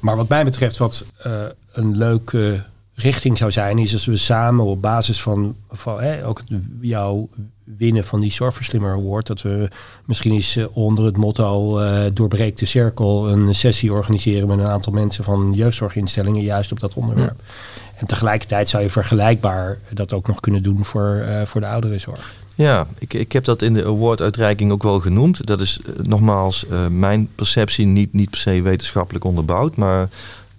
[0.00, 4.64] Maar wat mij betreft, wat uh, een leuke richting zou zijn, is als we samen
[4.64, 6.42] op basis van, van hè, ook
[6.80, 7.28] jouw
[7.64, 9.70] winnen van die Zorgverslimmer Award, dat we
[10.04, 14.66] misschien eens uh, onder het motto uh, doorbreek de cirkel een sessie organiseren met een
[14.66, 17.40] aantal mensen van jeugdzorginstellingen juist op dat onderwerp.
[17.40, 17.80] Ja.
[17.96, 22.34] En tegelijkertijd zou je vergelijkbaar dat ook nog kunnen doen voor, voor de ouderenzorg.
[22.54, 25.46] Ja, ik, ik heb dat in de awarduitreiking ook wel genoemd.
[25.46, 29.76] Dat is uh, nogmaals uh, mijn perceptie, niet, niet per se wetenschappelijk onderbouwd.
[29.76, 30.08] Maar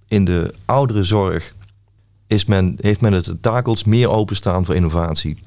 [0.07, 1.53] in de ouderenzorg
[2.27, 5.37] is men, heeft men de tentakels meer openstaan voor innovatie.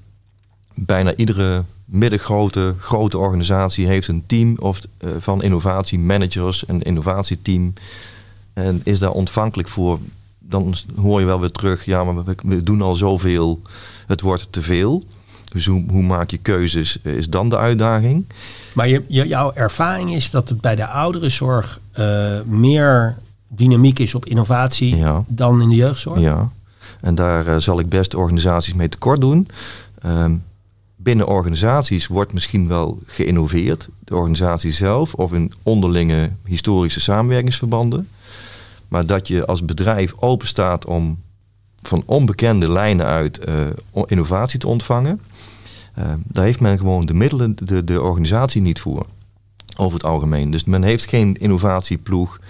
[0.75, 7.73] Bijna iedere middengrote grote organisatie heeft een team of, uh, van innovatiemanagers, een innovatieteam.
[8.53, 9.99] En is daar ontvankelijk voor.
[10.39, 13.63] Dan hoor je wel weer terug, ja, maar we, we doen al zoveel,
[14.07, 15.05] het wordt te veel.
[15.53, 18.25] Dus hoe, hoe maak je keuzes, is dan de uitdaging.
[18.75, 23.17] Maar je, jouw ervaring is dat het bij de ouderenzorg uh, meer
[23.49, 26.21] dynamiek is op innovatie dan in de jeugdzorg?
[26.21, 26.51] Ja,
[27.01, 29.49] en daar uh, zal ik best organisaties mee tekort doen.
[30.03, 30.37] Ehm,
[30.97, 33.89] binnen organisaties wordt misschien wel geïnnoveerd.
[34.05, 38.09] De organisatie zelf of in onderlinge historische samenwerkingsverbanden.
[38.89, 41.19] Maar dat je als bedrijf open staat om
[41.83, 45.21] van onbekende lijnen uit uh, innovatie te ontvangen.
[45.99, 49.07] Uh, daar heeft men gewoon de middelen, de, de organisatie niet voor.
[49.77, 50.51] Over het algemeen.
[50.51, 52.41] Dus men heeft geen innovatieploeg.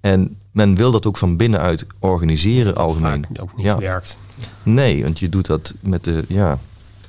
[0.00, 3.26] En men wil dat ook van binnenuit organiseren algemeen.
[3.28, 3.78] Vaak ook niet ja.
[3.78, 4.16] werkt.
[4.62, 6.24] Nee, want je doet dat met de.
[6.28, 6.58] Ja.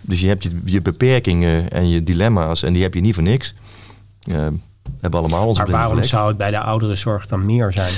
[0.02, 3.24] Dus je hebt je, je beperkingen en je dilemma's en die heb je niet voor
[3.24, 3.54] niks.
[4.30, 4.48] Uh,
[5.00, 7.94] hebben allemaal onze Maar waarom zou het bij de ouderenzorg dan meer zijn?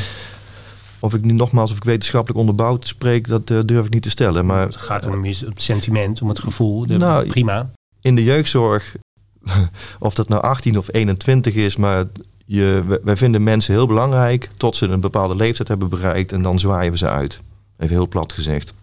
[0.99, 4.09] Of ik nu nogmaals, of ik wetenschappelijk onderbouwd spreek, dat uh, durf ik niet te
[4.09, 4.45] stellen.
[4.45, 6.87] Maar, het gaat om het sentiment, om het gevoel.
[6.87, 7.69] De, nou, prima.
[8.01, 8.95] In de jeugdzorg,
[9.99, 12.05] of dat nou 18 of 21 is, maar
[12.45, 16.59] je, wij vinden mensen heel belangrijk tot ze een bepaalde leeftijd hebben bereikt en dan
[16.59, 17.39] zwaaien we ze uit.
[17.77, 18.73] Even heel plat gezegd.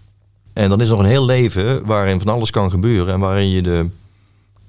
[0.53, 3.62] En dan is er een heel leven waarin van alles kan gebeuren en waarin je
[3.62, 3.87] de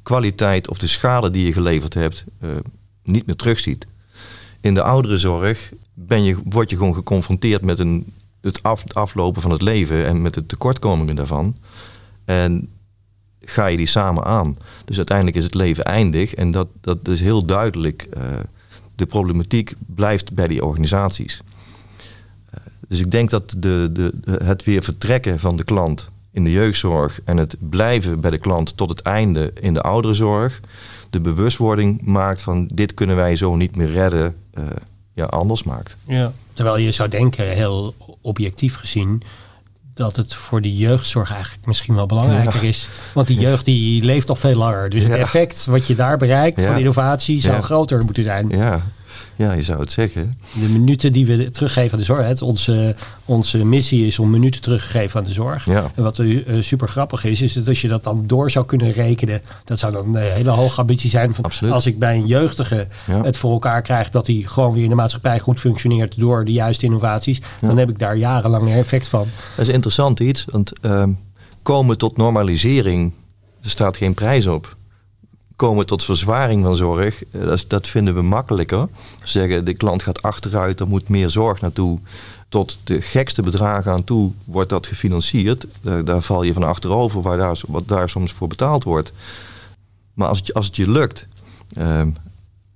[0.03, 2.49] kwaliteit of de schade die je geleverd hebt uh,
[3.03, 3.87] niet meer terugziet.
[4.59, 9.41] In de ouderenzorg ben je, word je gewoon geconfronteerd met een, het, af, het aflopen
[9.41, 11.55] van het leven en met de tekortkomingen daarvan.
[12.25, 12.69] En
[13.41, 14.57] ga je die samen aan.
[14.85, 18.07] Dus uiteindelijk is het leven eindig en dat, dat is heel duidelijk.
[18.17, 18.23] Uh,
[19.01, 21.41] de problematiek blijft bij die organisaties.
[21.41, 26.51] Uh, dus ik denk dat de, de, het weer vertrekken van de klant in de
[26.51, 30.61] jeugdzorg en het blijven bij de klant tot het einde in de ouderenzorg,
[31.09, 34.35] de bewustwording maakt van dit kunnen wij zo niet meer redden.
[34.53, 34.63] Uh,
[35.13, 35.97] ja, anders maakt.
[36.07, 36.31] Ja.
[36.53, 39.21] Terwijl je zou denken, heel objectief gezien,
[39.93, 42.89] dat het voor de jeugdzorg eigenlijk misschien wel belangrijker is.
[43.13, 44.89] Want die jeugd die leeft al veel langer.
[44.89, 48.49] Dus het effect wat je daar bereikt van innovatie zou groter moeten zijn.
[48.49, 48.83] Ja,
[49.35, 50.33] ja, je zou het zeggen.
[50.53, 52.25] De minuten die we teruggeven aan de zorg.
[52.25, 52.95] Het, onze,
[53.25, 55.65] onze missie is om minuten terug te geven aan de zorg.
[55.65, 55.91] Ja.
[55.95, 58.91] En wat uh, super grappig is, is dat als je dat dan door zou kunnen
[58.91, 59.41] rekenen.
[59.63, 61.33] Dat zou dan een hele hoge ambitie zijn.
[61.33, 64.89] Van, als ik bij een jeugdige het voor elkaar krijg dat hij gewoon weer in
[64.89, 67.41] de maatschappij goed functioneert door de juiste innovaties.
[67.61, 69.27] Dan heb ik daar jarenlang een effect van.
[69.55, 70.45] Dat is interessant iets.
[70.49, 71.03] Want uh,
[71.61, 73.13] komen tot normalisering,
[73.61, 74.75] er staat geen prijs op
[75.61, 78.87] komen tot verzwaring van zorg, eh, dat, dat vinden we makkelijker.
[79.23, 81.99] Zeggen de klant gaat achteruit, er moet meer zorg naartoe.
[82.49, 85.65] Tot de gekste bedragen aan toe wordt dat gefinancierd.
[85.81, 89.11] Daar, val je van achterover, waar daar, wat daar soms voor betaald wordt.
[90.13, 91.27] Maar als het, als het je lukt
[91.73, 92.09] ehm,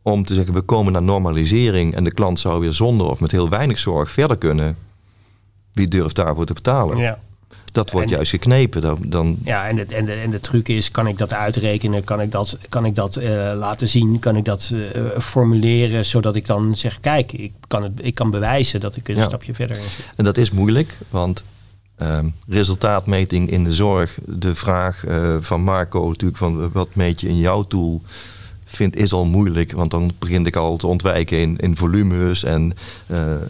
[0.02, 3.32] om te zeggen, we komen naar normalisering en de klant zou weer zonder of met
[3.32, 4.78] heel weinig zorg verder kunnen,
[5.72, 7.18] wie durft daarvoor te betalen?
[7.76, 8.82] Dat wordt juist geknepen.
[8.82, 9.38] Dan, dan...
[9.44, 12.04] Ja, en, het, en, de, en de truc is, kan ik dat uitrekenen?
[12.04, 14.20] Kan ik dat, kan ik dat uh, laten zien?
[14.20, 18.30] Kan ik dat uh, formuleren zodat ik dan zeg, kijk, ik kan, het, ik kan
[18.30, 19.78] bewijzen dat ik een stapje verder.
[20.16, 21.44] En dat is moeilijk, want
[22.02, 27.28] um, resultaatmeting in de zorg, de vraag uh, van Marco natuurlijk van wat meet je
[27.28, 28.02] in jouw tool
[28.66, 29.72] vind is al moeilijk.
[29.72, 32.74] Want dan begin ik al te ontwijken in, in volumes en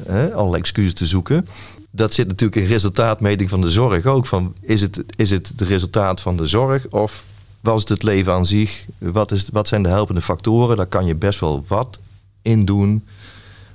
[0.09, 1.47] uh, alle excuses te zoeken
[1.95, 4.25] dat zit natuurlijk in resultaatmeting van de zorg ook.
[4.25, 7.25] Van, is, het, is het het resultaat van de zorg of
[7.59, 8.85] was het het leven aan zich?
[8.97, 10.77] Wat, is, wat zijn de helpende factoren?
[10.77, 11.99] Daar kan je best wel wat
[12.41, 13.05] in doen.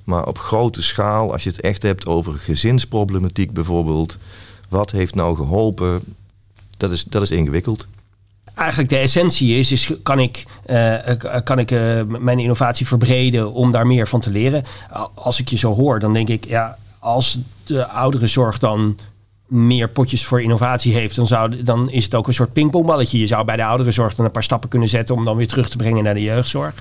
[0.05, 4.17] Maar op grote schaal, als je het echt hebt over gezinsproblematiek bijvoorbeeld.
[4.69, 6.01] Wat heeft nou geholpen?
[6.77, 7.87] Dat is, dat is ingewikkeld
[8.55, 10.97] eigenlijk de essentie is, is kan ik, uh,
[11.45, 14.65] kan ik uh, mijn innovatie verbreden om daar meer van te leren?
[15.15, 18.99] Als ik je zo hoor, dan denk ik, ja, als de ouderenzorg dan
[19.47, 23.19] meer potjes voor innovatie heeft, dan, zou, dan is het ook een soort pingpongballetje.
[23.19, 25.69] Je zou bij de ouderenzorg dan een paar stappen kunnen zetten om dan weer terug
[25.69, 26.75] te brengen naar de jeugdzorg.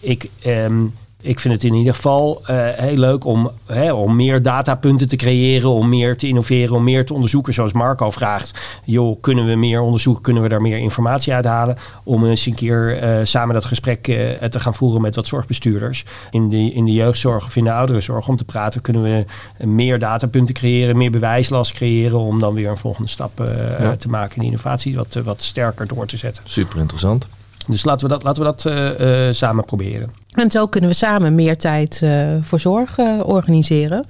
[0.00, 0.84] Ik, ehm,
[1.26, 5.16] ik vind het in ieder geval uh, heel leuk om, hè, om meer datapunten te
[5.16, 7.54] creëren, om meer te innoveren, om meer te onderzoeken.
[7.54, 11.76] Zoals Marco vraagt, joh, kunnen we meer onderzoeken, kunnen we daar meer informatie uithalen?
[12.04, 16.04] Om eens een keer uh, samen dat gesprek uh, te gaan voeren met wat zorgbestuurders
[16.30, 18.28] in de, in de jeugdzorg of in de ouderenzorg.
[18.28, 19.24] Om te praten, kunnen we
[19.66, 23.42] meer datapunten creëren, meer bewijslast creëren om dan weer een volgende stap
[23.78, 23.96] ja.
[23.96, 26.42] te maken in de innovatie, wat, wat sterker door te zetten.
[26.46, 27.26] Super interessant.
[27.66, 30.10] Dus laten we dat, laten we dat samen proberen.
[30.36, 34.06] En zo kunnen we samen meer tijd uh, voor zorg organiseren.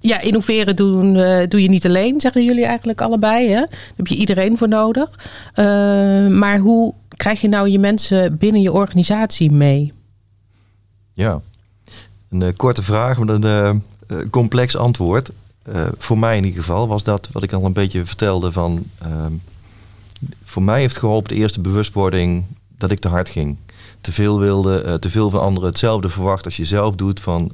[0.00, 1.12] Ja, innoveren doen,
[1.48, 3.48] doe je niet alleen, zeggen jullie eigenlijk allebei.
[3.48, 3.54] Hè?
[3.60, 5.10] Daar heb je iedereen voor nodig.
[6.28, 9.92] maar hoe krijg je nou je mensen binnen je organisatie mee?
[11.12, 11.40] Ja,
[12.30, 13.82] een korte vraag met een
[14.30, 15.30] complex antwoord.
[15.98, 19.32] voor mij in ieder geval was dat wat ik al een beetje vertelde van ehm,
[20.44, 22.44] voor mij heeft geholpen de eerste bewustwording
[22.78, 23.56] dat ik te hard ging.
[24.00, 27.20] Te veel wilde, uh, te veel van anderen hetzelfde verwacht als je zelf doet.
[27.20, 27.50] Van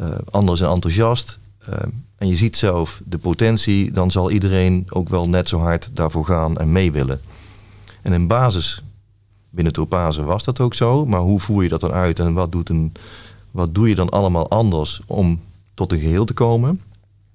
[0.00, 1.74] uh, anderen zijn enthousiast uh,
[2.16, 6.24] en je ziet zelf de potentie, dan zal iedereen ook wel net zo hard daarvoor
[6.24, 7.20] gaan en mee willen.
[8.02, 8.82] En in basis
[9.50, 12.52] binnen Topase was dat ook zo, maar hoe voer je dat dan uit en wat,
[12.52, 12.92] doet een,
[13.50, 15.40] wat doe je dan allemaal anders om
[15.74, 16.80] tot een geheel te komen?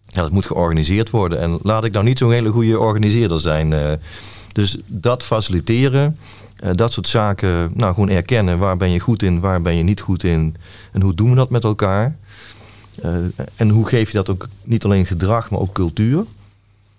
[0.05, 1.39] Ja, dat moet georganiseerd worden.
[1.39, 3.99] En laat ik nou niet zo'n hele goede organiseerder zijn.
[4.55, 6.17] Dus dat faciliteren,
[6.63, 8.59] uh, dat soort zaken, nou gewoon erkennen.
[8.59, 10.55] Waar ben je goed in, waar ben je niet goed in?
[10.91, 12.15] En hoe doen we dat met elkaar?
[13.05, 13.15] Uh,
[13.55, 16.25] en hoe geef je dat ook niet alleen gedrag, maar ook cultuur?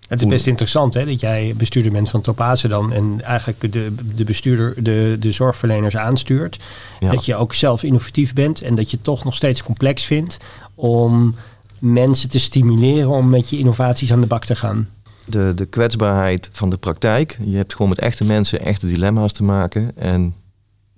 [0.07, 3.95] Het is best interessant hè, dat jij bestuurder bent van Topaze dan en eigenlijk de,
[4.15, 6.59] de bestuurder, de, de zorgverleners aanstuurt.
[6.99, 7.11] Ja.
[7.11, 10.37] Dat je ook zelf innovatief bent en dat je het toch nog steeds complex vindt
[10.75, 11.35] om
[11.79, 14.87] mensen te stimuleren om met je innovaties aan de bak te gaan
[15.27, 17.37] de, de kwetsbaarheid van de praktijk.
[17.43, 19.91] Je hebt gewoon met echte mensen echte dilemma's te maken.
[19.95, 20.35] En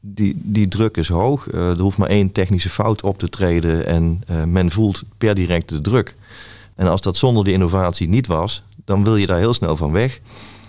[0.01, 1.51] die, die druk is hoog.
[1.51, 5.35] Uh, er hoeft maar één technische fout op te treden en uh, men voelt per
[5.35, 6.15] direct de druk.
[6.75, 9.91] En als dat zonder die innovatie niet was, dan wil je daar heel snel van
[9.91, 10.19] weg.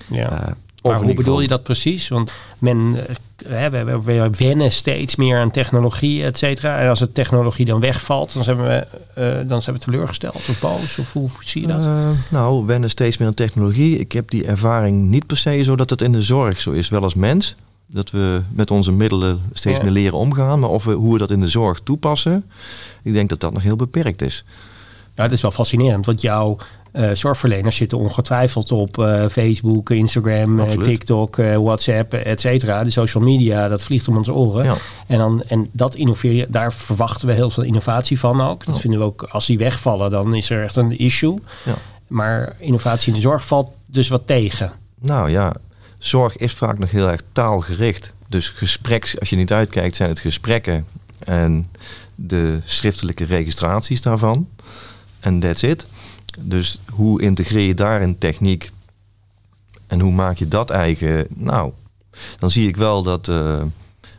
[0.07, 0.49] Ja.
[0.49, 2.09] Uh, maar hoe bedoel je dat precies?
[2.09, 2.97] Want men,
[3.47, 6.79] hè, we, we wennen steeds meer aan technologie, et cetera.
[6.79, 8.87] En als de technologie dan wegvalt, dan zijn we,
[9.19, 10.99] uh, dan zijn we teleurgesteld of boos?
[10.99, 11.85] Of hoe zie je dat?
[11.85, 13.99] Uh, nou, wennen steeds meer aan technologie.
[13.99, 16.89] Ik heb die ervaring niet per se zo dat het in de zorg zo is.
[16.89, 17.55] Wel als mens,
[17.87, 19.83] dat we met onze middelen steeds ja.
[19.83, 20.59] meer leren omgaan.
[20.59, 22.45] Maar of we, hoe we dat in de zorg toepassen,
[23.03, 24.45] ik denk dat dat nog heel beperkt is.
[25.15, 26.57] Ja, het is wel fascinerend, want jouw
[26.93, 32.85] uh, zorgverleners zitten ongetwijfeld op uh, Facebook, Instagram, uh, TikTok, WhatsApp, et cetera.
[32.85, 34.65] De social media, dat vliegt om onze oren.
[34.65, 34.77] Ja.
[35.07, 38.65] En, dan, en dat innoveren, daar verwachten we heel veel innovatie van ook.
[38.65, 38.81] Dat ja.
[38.81, 41.39] vinden we ook, als die wegvallen, dan is er echt een issue.
[41.65, 41.75] Ja.
[42.07, 44.73] Maar innovatie in de zorg valt dus wat tegen.
[45.01, 45.55] Nou ja,
[45.99, 48.13] zorg is vaak nog heel erg taalgericht.
[48.29, 50.87] Dus gespreks, als je niet uitkijkt, zijn het gesprekken
[51.19, 51.67] en
[52.15, 54.49] de schriftelijke registraties daarvan.
[55.21, 55.87] En that's it.
[56.41, 58.71] Dus hoe integreer je daarin techniek
[59.87, 61.27] en hoe maak je dat eigen?
[61.35, 61.73] Nou,
[62.39, 63.61] dan zie ik wel dat uh,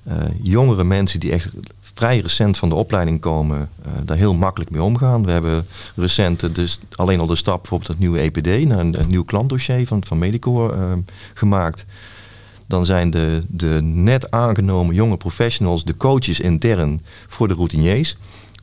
[0.08, 1.50] uh, jongere mensen die echt
[1.82, 5.26] vrij recent van de opleiding komen, uh, daar heel makkelijk mee omgaan.
[5.26, 9.10] We hebben recent dus alleen al de stap bijvoorbeeld het nieuwe EPD naar een, een
[9.10, 10.78] nieuw klantdossier van, van Medicor
[11.34, 11.86] gemaakt.
[12.68, 18.18] Dan zijn de, de net aangenomen jonge professionals de coaches intern voor de routiniers.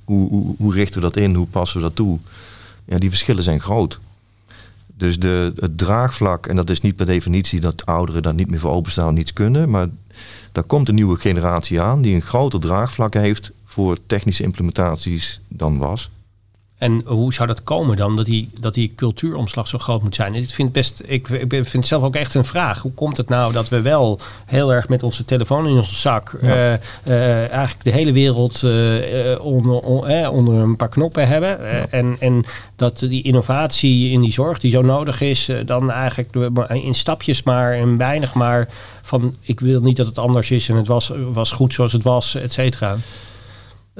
[0.04, 1.34] Hoe, hoe, hoe richten we dat in?
[1.34, 2.18] Hoe passen we dat toe?
[2.88, 3.98] Ja, die verschillen zijn groot.
[4.86, 8.60] Dus de, het draagvlak, en dat is niet per definitie dat ouderen daar niet meer
[8.60, 9.88] voor openstaan, niets kunnen, maar
[10.52, 15.78] daar komt een nieuwe generatie aan die een groter draagvlak heeft voor technische implementaties dan
[15.78, 16.10] was.
[16.78, 20.34] En hoe zou dat komen dan, dat die, dat die cultuuromslag zo groot moet zijn?
[20.34, 22.82] Ik vind, best, ik, ik vind het zelf ook echt een vraag.
[22.82, 26.32] Hoe komt het nou dat we wel heel erg met onze telefoon in onze zak...
[26.32, 31.48] Uh, uh, eigenlijk de hele wereld uh, onder, on, onder een paar knoppen hebben...
[31.48, 31.86] Ja.
[31.90, 32.44] en, en
[32.76, 35.50] dat die innovatie in die zorg die zo nodig is...
[35.66, 36.36] dan eigenlijk
[36.68, 38.68] in stapjes maar en weinig maar...
[39.02, 42.02] van ik wil niet dat het anders is en het was, was goed zoals het
[42.02, 42.96] was, et cetera.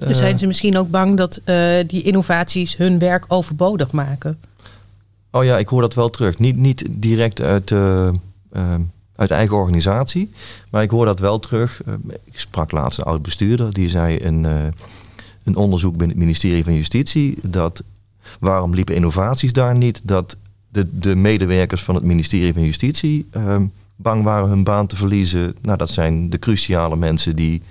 [0.07, 4.39] Dus zijn ze misschien ook bang dat uh, die innovaties hun werk overbodig maken?
[5.31, 6.39] Oh ja, ik hoor dat wel terug.
[6.39, 8.09] Niet, niet direct uit, uh,
[8.53, 8.75] uh,
[9.17, 10.31] uit eigen organisatie,
[10.71, 11.83] maar ik hoor dat wel terug.
[12.25, 14.45] ik sprak laatst een oud bestuurder, die zei een,
[15.45, 17.83] een onderzoek binnen het ministerie van Justitie dat
[18.41, 20.01] waarom liepen innovaties daar niet?
[20.05, 20.37] Dat
[20.69, 23.27] de, de medewerkers van het ministerie van Justitie
[23.99, 25.57] bang waren hun baan te verliezen.
[25.63, 27.63] Nou, dat zijn de cruciale mensen die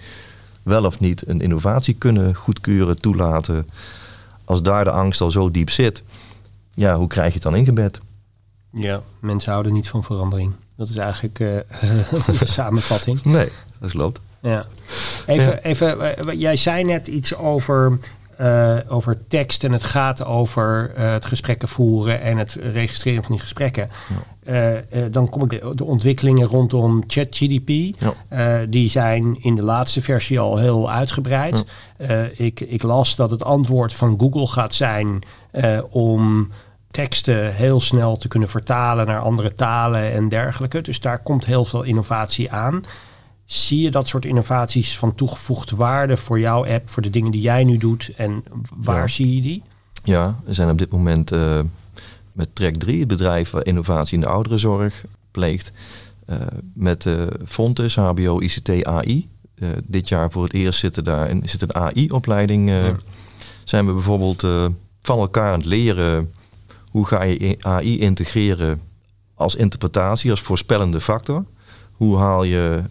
[0.67, 3.67] wel of niet een innovatie kunnen goedkeuren, toelaten.
[4.45, 6.03] Als daar de angst al zo diep zit,
[6.73, 8.01] ja, hoe krijg je het dan ingebed?
[8.71, 10.53] Ja, mensen houden niet van verandering.
[10.75, 11.59] Dat is eigenlijk uh,
[12.39, 13.23] de samenvatting.
[13.23, 13.49] Nee,
[13.79, 14.19] dat klopt.
[14.39, 14.65] Ja.
[15.25, 15.59] Even, ja.
[15.59, 17.97] even, eh, jij zei net iets over
[18.41, 23.31] uh, over tekst en het gaat over uh, het gesprekken voeren en het registreren van
[23.31, 23.89] die gesprekken.
[24.09, 24.81] Ja.
[24.89, 27.69] Uh, dan kom ik de, de, ontwikkelingen rondom ChatGDP.
[28.29, 28.65] Ja.
[28.65, 31.65] die zijn in de laatste versie al heel uitgebreid.
[31.97, 32.29] Ja.
[32.35, 35.23] ik, ik las dat het antwoord van Google gaat zijn
[35.89, 36.51] om
[36.91, 40.81] teksten heel snel te kunnen vertalen naar andere talen en dergelijke.
[40.81, 42.83] Dus daar komt heel veel innovatie aan.
[43.47, 47.41] Zie je dat soort innovaties van toegevoegde waarde voor jouw app, voor de dingen die
[47.41, 48.43] jij nu doet en
[48.75, 49.07] waar ja.
[49.07, 49.63] zie je die?
[50.03, 51.59] Ja, we zijn op dit moment uh,
[52.31, 55.71] met Track 3, het bedrijf waar innovatie in de ouderenzorg pleegt,
[56.29, 56.37] uh,
[56.73, 59.27] met uh, Fontes, HBO, ICT, AI.
[59.83, 62.69] dit jaar voor het eerst zitten daar en zit een AI-opleiding.
[62.69, 62.95] Ja.
[63.63, 64.45] Zijn we bijvoorbeeld
[65.01, 66.33] van elkaar aan het leren
[66.89, 68.81] hoe ga je AI integreren
[69.33, 71.45] als interpretatie, als voorspellende factor.
[71.97, 72.81] Hoe haal je,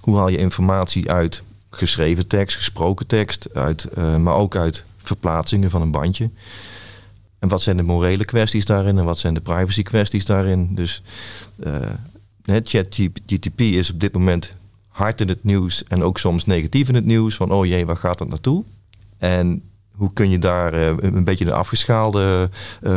[0.00, 5.82] hoe haal je informatie uit geschreven tekst, gesproken tekst, uit, maar ook uit verplaatsingen van
[5.82, 6.30] een bandje.
[7.38, 10.74] En wat zijn de morele kwesties daarin en wat zijn de privacy kwesties daarin?
[10.74, 11.02] Dus
[11.64, 11.76] uh,
[12.44, 14.54] ChatGTP is op dit moment
[14.88, 17.36] hard in het nieuws en ook soms negatief in het nieuws.
[17.36, 18.64] Van oh jee, waar gaat dat naartoe?
[19.18, 19.62] En
[19.94, 22.50] hoe kun je daar een beetje een afgeschaalde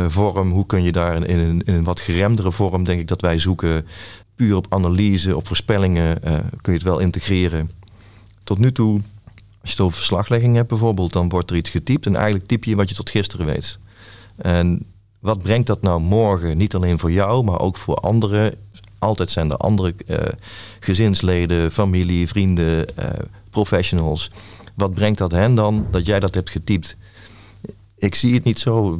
[0.06, 3.38] vorm, hoe kun je daar in, in, een wat geremdere vorm, denk ik dat wij
[3.38, 3.86] zoeken,
[4.50, 7.70] op analyse, op voorspellingen, uh, kun je het wel integreren.
[8.44, 9.00] Tot nu toe,
[9.60, 12.64] als je het over verslaglegging hebt bijvoorbeeld, dan wordt er iets getypt en eigenlijk typ
[12.64, 13.78] je wat je tot gisteren weet.
[14.36, 14.86] En
[15.18, 18.54] wat brengt dat nou morgen, niet alleen voor jou, maar ook voor anderen?
[18.98, 20.18] Altijd zijn er andere uh,
[20.80, 23.06] gezinsleden, familie, vrienden, uh,
[23.50, 24.30] professionals.
[24.74, 26.96] Wat brengt dat hen dan dat jij dat hebt getypt?
[27.96, 28.98] Ik zie het niet zo.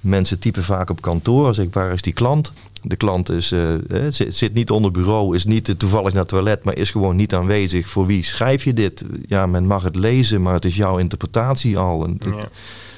[0.00, 1.46] mensen typen vaak op kantoor.
[1.46, 2.52] Als ik, waar is die klant?
[2.82, 3.68] De klant is, uh,
[4.08, 7.34] zit, zit, niet onder bureau, is niet toevallig naar het toilet, maar is gewoon niet
[7.34, 7.88] aanwezig.
[7.88, 9.04] Voor wie schrijf je dit?
[9.26, 12.04] Ja, men mag het lezen, maar het is jouw interpretatie al.
[12.04, 12.48] En ja.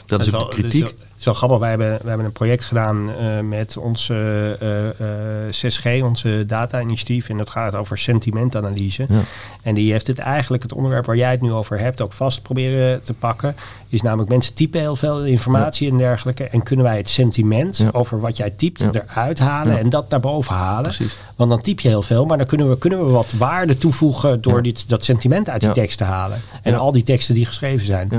[0.07, 0.95] Dat is ook de kritiek
[1.27, 1.59] is grappig.
[1.59, 4.15] Wij hebben, wij hebben een project gedaan uh, met onze
[4.63, 5.07] uh,
[5.47, 7.29] uh, 6G, onze data-initiatief.
[7.29, 9.07] En dat gaat over sentimentanalyse.
[9.09, 9.21] Ja.
[9.63, 12.43] En die heeft het eigenlijk, het onderwerp waar jij het nu over hebt, ook vast
[12.43, 13.57] proberen te pakken.
[13.89, 16.45] Is namelijk mensen typen heel veel informatie en dergelijke.
[16.45, 17.89] En kunnen wij het sentiment ja.
[17.93, 20.83] over wat jij typt eruit halen en dat naar boven halen.
[20.83, 21.17] Precies.
[21.37, 24.41] Want dan typ je heel veel, maar dan kunnen we, kunnen we wat waarde toevoegen
[24.41, 26.41] door dit, dat sentiment uit die tekst te halen.
[26.63, 28.11] En al die teksten die geschreven zijn.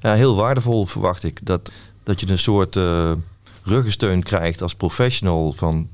[0.00, 1.38] Ja, heel waardevol verwacht ik.
[1.42, 1.70] Dat
[2.02, 3.12] dat je een soort uh,
[3.62, 5.88] ruggensteun krijgt als professional van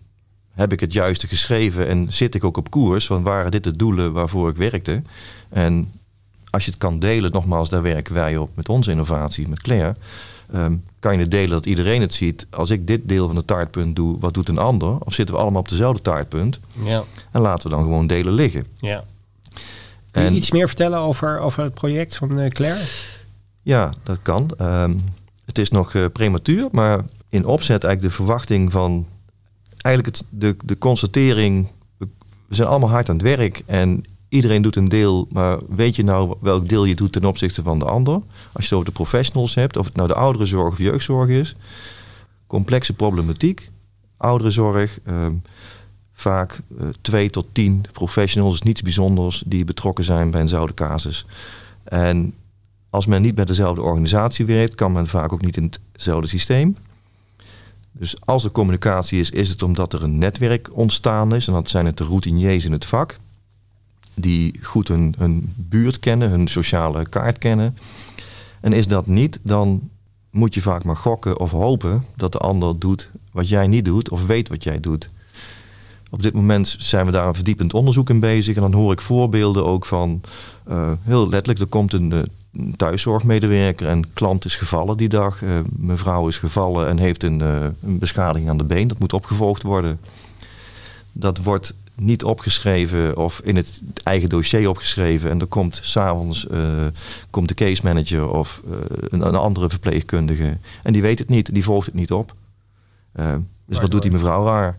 [0.52, 3.06] heb ik het juiste geschreven en zit ik ook op koers?
[3.06, 5.02] Van waren dit de doelen waarvoor ik werkte?
[5.48, 5.92] En
[6.50, 9.96] als je het kan delen, nogmaals, daar werken wij op met onze innovatie, met Claire.
[10.54, 12.46] Um, kan je het delen dat iedereen het ziet.
[12.50, 14.98] Als ik dit deel van het taartpunt doe, wat doet een ander?
[14.98, 16.60] Of zitten we allemaal op dezelfde taartpunt?
[16.72, 17.02] Ja.
[17.30, 18.66] En laten we dan gewoon delen liggen.
[18.78, 19.04] Ja.
[20.10, 22.80] Kun je iets meer vertellen over, over het project van uh, Claire?
[23.62, 24.50] Ja, dat kan.
[24.60, 25.04] Um,
[25.46, 29.06] het is nog uh, prematuur, maar in opzet eigenlijk de verwachting van
[29.80, 32.06] eigenlijk het, de, de constatering, we,
[32.48, 36.36] zijn allemaal hard aan het werk en iedereen doet een deel, maar weet je nou
[36.40, 38.20] welk deel je doet ten opzichte van de ander?
[38.52, 41.54] Als je over de professionals hebt, of het nou de ouderenzorg of jeugdzorg is,
[42.46, 43.70] complexe problematiek,
[44.16, 45.26] ouderenzorg, uh,
[46.12, 51.26] vaak uh, twee tot tien professionals, niets bijzonders, die betrokken zijn bij eenzelfde casus.
[51.84, 52.34] En
[52.90, 56.76] als men niet bij dezelfde organisatie werkt, kan men vaak ook niet in hetzelfde systeem.
[57.92, 61.46] Dus als er communicatie is, is het omdat er een netwerk ontstaan is.
[61.46, 63.16] En dat zijn het de routiniers in het vak.
[64.14, 67.76] Die goed hun, hun buurt kennen, hun sociale kaart kennen.
[68.60, 69.90] En is dat niet, dan
[70.30, 74.10] moet je vaak maar gokken of hopen dat de ander doet wat jij niet doet
[74.10, 75.10] of weet wat jij doet.
[76.10, 78.56] Op dit moment zijn we daar een verdiepend onderzoek in bezig.
[78.56, 80.20] En dan hoor ik voorbeelden ook van,
[80.68, 82.22] uh, heel letterlijk, er komt een uh,
[82.76, 85.42] thuiszorgmedewerker en klant is gevallen die dag.
[85.42, 88.88] Uh, mevrouw is gevallen en heeft een, uh, een, beschadiging aan de been.
[88.88, 90.00] Dat moet opgevolgd worden.
[91.12, 95.30] Dat wordt niet opgeschreven of in het eigen dossier opgeschreven.
[95.30, 96.60] En er komt s'avonds uh,
[97.30, 98.62] komt de case manager of
[99.10, 100.56] een, een, andere verpleegkundige.
[100.82, 102.34] En die weet het niet, die volgt het niet op.
[103.66, 104.78] dus wat doet die mevrouw raar?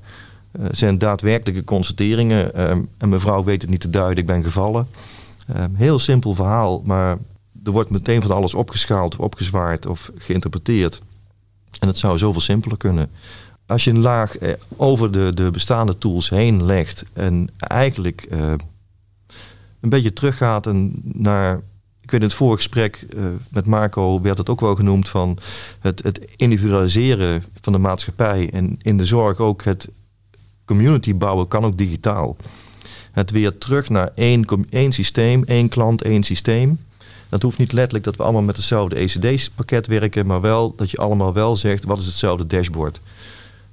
[0.72, 2.56] zijn daadwerkelijke constateringen.
[2.98, 4.88] en mevrouw weet het niet te duiden, ik ben gevallen.
[5.74, 7.18] heel simpel verhaal, maar
[7.68, 11.02] er wordt meteen van alles opgeschaald of opgezwaard of geïnterpreteerd.
[11.80, 13.10] En het zou zoveel simpeler kunnen.
[13.66, 18.54] Als je een laag eh, over de, de bestaande tools heen legt en eigenlijk eh,
[19.80, 21.62] een beetje teruggaat en naar.
[22.02, 25.38] Ik weet in het vorige gesprek uh, met Marco werd het ook wel genoemd van
[25.80, 29.88] het, het individualiseren van de maatschappij en in de zorg ook het
[30.66, 32.38] community bouwen kan ook digitaal.
[33.12, 36.80] Het weer terug naar één, één systeem, één klant, één systeem.
[37.30, 40.98] Dat hoeft niet letterlijk dat we allemaal met hetzelfde ECD-pakket werken, maar wel dat je
[40.98, 43.00] allemaal wel zegt wat is hetzelfde dashboard.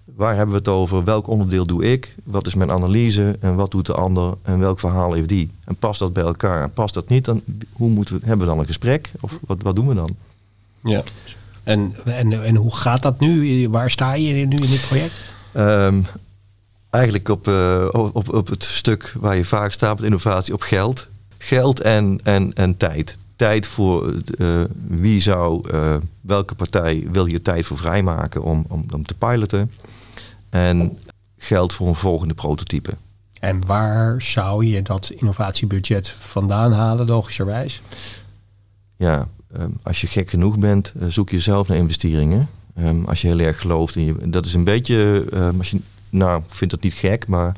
[0.04, 1.04] Waar hebben we het over?
[1.04, 2.14] Welk onderdeel doe ik?
[2.24, 3.36] Wat is mijn analyse?
[3.40, 4.34] En wat doet de ander?
[4.42, 5.50] En welk verhaal heeft die?
[5.64, 6.62] En past dat bij elkaar?
[6.62, 7.24] En past dat niet?
[7.24, 9.10] Dan hoe moeten we, hebben we dan een gesprek?
[9.20, 10.16] Of wat, wat doen we dan?
[10.82, 11.02] Ja.
[11.62, 13.68] En, en, en hoe gaat dat nu?
[13.68, 15.14] Waar sta je nu in dit project?
[15.56, 16.06] Um,
[16.90, 21.06] eigenlijk op, uh, op, op het stuk waar je vaak staat met innovatie op geld.
[21.38, 27.42] Geld en, en, en tijd tijd voor uh, wie zou, uh, welke partij wil je
[27.42, 29.72] tijd voor vrijmaken om, om, om te piloten.
[30.50, 30.98] En
[31.38, 32.94] geld voor een volgende prototype.
[33.40, 37.82] En waar zou je dat innovatiebudget vandaan halen, logischerwijs?
[38.96, 42.48] Ja, um, als je gek genoeg bent, uh, zoek je zelf naar investeringen.
[42.78, 44.30] Um, als je heel erg gelooft in je.
[44.30, 45.80] Dat is een beetje, um, als je
[46.10, 47.56] nou, ik vind dat niet gek, maar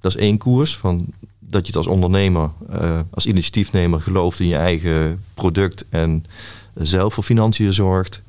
[0.00, 0.76] dat is één koers.
[0.76, 1.06] Van,
[1.50, 6.24] dat je het als ondernemer, uh, als initiatiefnemer gelooft in je eigen product en
[6.74, 8.22] zelf voor financiën zorgt.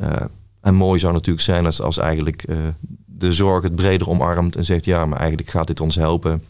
[0.00, 0.12] Uh,
[0.60, 2.56] en mooi zou natuurlijk zijn als, als eigenlijk uh,
[3.04, 6.42] de zorg het breder omarmt en zegt ja, maar eigenlijk gaat dit ons helpen.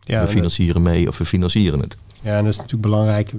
[0.00, 1.96] Ja, we financieren mee of we financieren het.
[2.20, 3.32] Ja, en dat is natuurlijk belangrijk.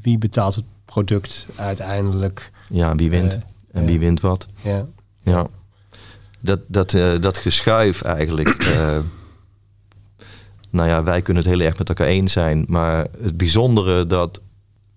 [0.00, 2.50] Wie betaalt het product uiteindelijk?
[2.68, 3.38] Ja, wie wint
[3.72, 4.46] en wie wint wat.
[4.62, 4.86] Ja.
[5.22, 5.46] ja.
[6.40, 6.90] Dat, dat,
[7.20, 8.66] dat geschuif eigenlijk
[10.74, 12.64] nou ja, wij kunnen het heel erg met elkaar eens zijn.
[12.68, 14.40] Maar het bijzondere dat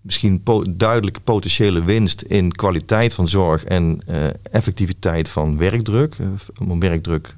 [0.02, 6.28] misschien duidelijke potentiële winst in kwaliteit van zorg en uh, effectiviteit van werkdruk, uh,
[6.70, 7.36] om werkdruk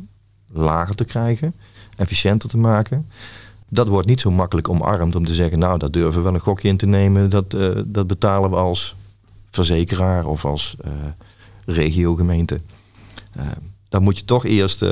[0.51, 1.53] lager te krijgen,
[1.95, 3.09] efficiënter te maken.
[3.69, 6.39] Dat wordt niet zo makkelijk omarmd om te zeggen, nou, dat durven we wel een
[6.39, 7.29] gokje in te nemen.
[7.29, 8.95] Dat, uh, dat betalen we als
[9.51, 10.77] verzekeraar of als
[11.65, 12.61] regiogemeente.
[13.89, 14.85] dan moet je toch eerst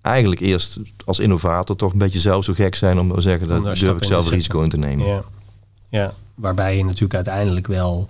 [0.00, 3.62] eigenlijk eerst als innovator toch een beetje zelf zo gek zijn om te zeggen dat
[3.62, 5.06] durf ik zelf risico in te nemen.
[5.06, 5.22] Ja.
[5.88, 8.08] ja, waarbij je natuurlijk uiteindelijk wel,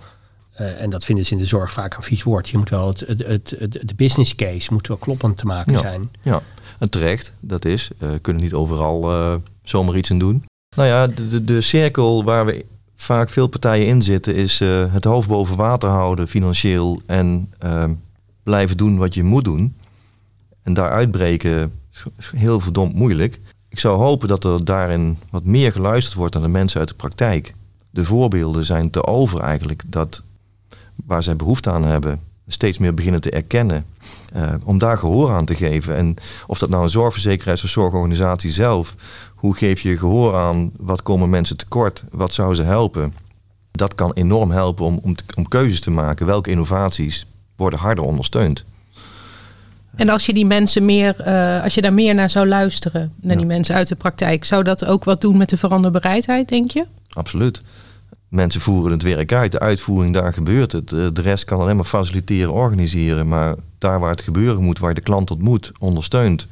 [0.59, 2.87] uh, en dat vinden ze in de zorg vaak een vies woord, je moet wel
[2.87, 6.11] het, het, het, de business case moet wel kloppend te maken zijn.
[6.21, 6.41] Ja,
[6.79, 7.89] en terecht, dat is.
[7.99, 10.45] Uh, kunnen niet overal uh, zomaar iets in doen.
[10.75, 12.65] Nou ja, de, de, de, cirkel waar we
[12.95, 14.59] vaak veel partijen in zitten is
[14.91, 17.53] het hoofd boven water houden financieel en
[18.43, 19.75] blijven doen wat je moet doen.
[20.63, 21.80] En daar uitbreken
[22.35, 23.39] heel verdomd moeilijk.
[23.69, 26.95] Ik zou hopen dat er daarin wat meer geluisterd wordt naar de mensen uit de
[26.95, 27.53] praktijk.
[27.89, 30.23] De voorbeelden zijn te over eigenlijk dat
[31.05, 33.85] waar zij behoefte aan hebben, steeds meer beginnen te erkennen.
[34.35, 35.95] Uh, om daar gehoor aan te geven.
[35.95, 36.15] En
[36.47, 38.95] of dat nou een zorgverzekeraar of zorgorganisatie zelf.
[39.35, 40.71] Hoe geef je gehoor aan?
[40.77, 42.03] Wat komen mensen tekort?
[42.11, 43.13] Wat zou ze helpen?
[43.71, 46.25] Dat kan enorm helpen om, om, om keuzes te maken.
[46.25, 48.63] Welke innovaties worden harder ondersteund?
[49.95, 53.37] En als je die mensen meer, uh, als je daar meer naar zou luisteren, naar
[53.37, 56.85] die mensen uit de praktijk, zou dat ook wat doen met de veranderbereidheid, denk je?
[57.09, 57.61] Absoluut.
[58.27, 60.89] Mensen voeren het werk uit, de uitvoering, daar gebeurt het.
[60.89, 63.27] De rest kan alleen maar faciliteren, organiseren.
[63.27, 66.47] Maar daar waar het gebeuren moet, waar je de klant ontmoet, ondersteunt,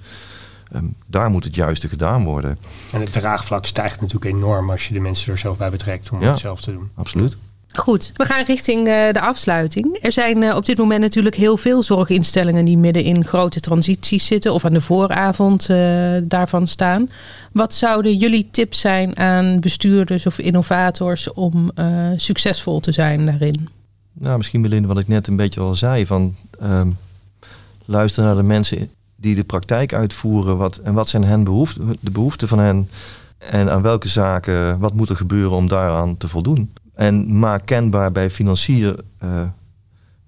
[0.72, 2.58] ehm, daar moet het juiste gedaan worden.
[2.92, 6.22] En het draagvlak stijgt natuurlijk enorm als je de mensen er zelf bij betrekt om
[6.22, 6.90] het zelf te doen.
[6.96, 7.38] Absoluut.
[7.76, 9.98] Goed, we gaan richting uh, de afsluiting.
[10.02, 14.26] Er zijn uh, op dit moment natuurlijk heel veel zorginstellingen die midden in grote transities
[14.26, 15.78] zitten of aan de vooravond uh,
[16.24, 17.10] daarvan staan.
[17.52, 21.72] Wat zouden jullie tips zijn aan bestuurders of innovators om
[22.16, 23.70] succesvol te zijn daarin?
[24.14, 26.98] Nou, misschien Belinda, wat ik net een beetje al zei, van um,
[27.86, 32.12] luister naar de mensen die de praktijk uitvoeren wat, en wat zijn hen behoeften, de
[32.12, 32.90] behoeften van hen
[33.38, 36.74] en aan welke zaken, wat moet er gebeuren om daaraan te voldoen.
[37.00, 39.42] En maak kenbaar bij financier uh,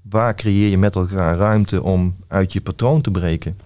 [0.02, 3.58] waar creëer je met elkaar ruimte om uit je patroon te breken.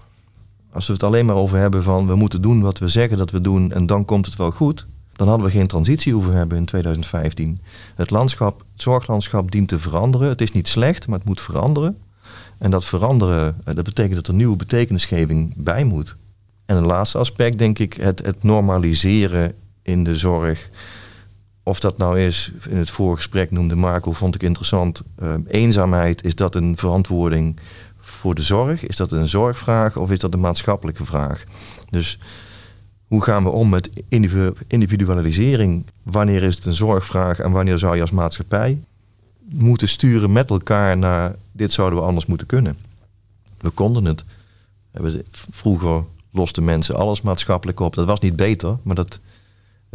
[0.72, 3.32] Als we het alleen maar over hebben van we moeten doen wat we zeggen dat
[3.32, 6.58] we doen en dan komt het wel goed, dan hadden we geen transitie hoeven hebben
[6.58, 7.58] in 2015.
[7.96, 10.28] Het landschap, zorglandschap dient te veranderen.
[10.28, 11.98] Het is niet slecht, maar het moet veranderen.
[12.58, 16.16] En dat veranderen, eh, dat betekent dat er nieuwe betekenisgeving bij moet.
[16.66, 20.70] En een laatste aspect, denk ik, het, het normaliseren in de zorg
[21.68, 25.04] of dat nou is, in het vorige gesprek noemde Marco, vond ik interessant.
[25.24, 27.60] Uh, eenzaamheid, is dat een verantwoording
[28.00, 28.86] voor de zorg?
[28.86, 31.44] Is dat een zorgvraag of is dat een maatschappelijke vraag?
[31.90, 32.20] Dus
[33.08, 33.90] hoe gaan we om met
[34.68, 35.86] individualisering?
[36.04, 38.80] Wanneer is het een zorgvraag en wanneer zou je als maatschappij
[39.50, 42.78] moeten sturen met elkaar naar dit zouden we anders moeten kunnen?
[43.58, 44.24] We konden het.
[45.32, 47.94] Vroeger losten mensen alles maatschappelijk op.
[47.94, 49.20] Dat was niet beter, maar dat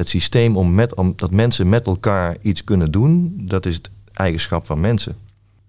[0.01, 3.90] het systeem om, met, om dat mensen met elkaar iets kunnen doen, dat is het
[4.12, 5.14] eigenschap van mensen.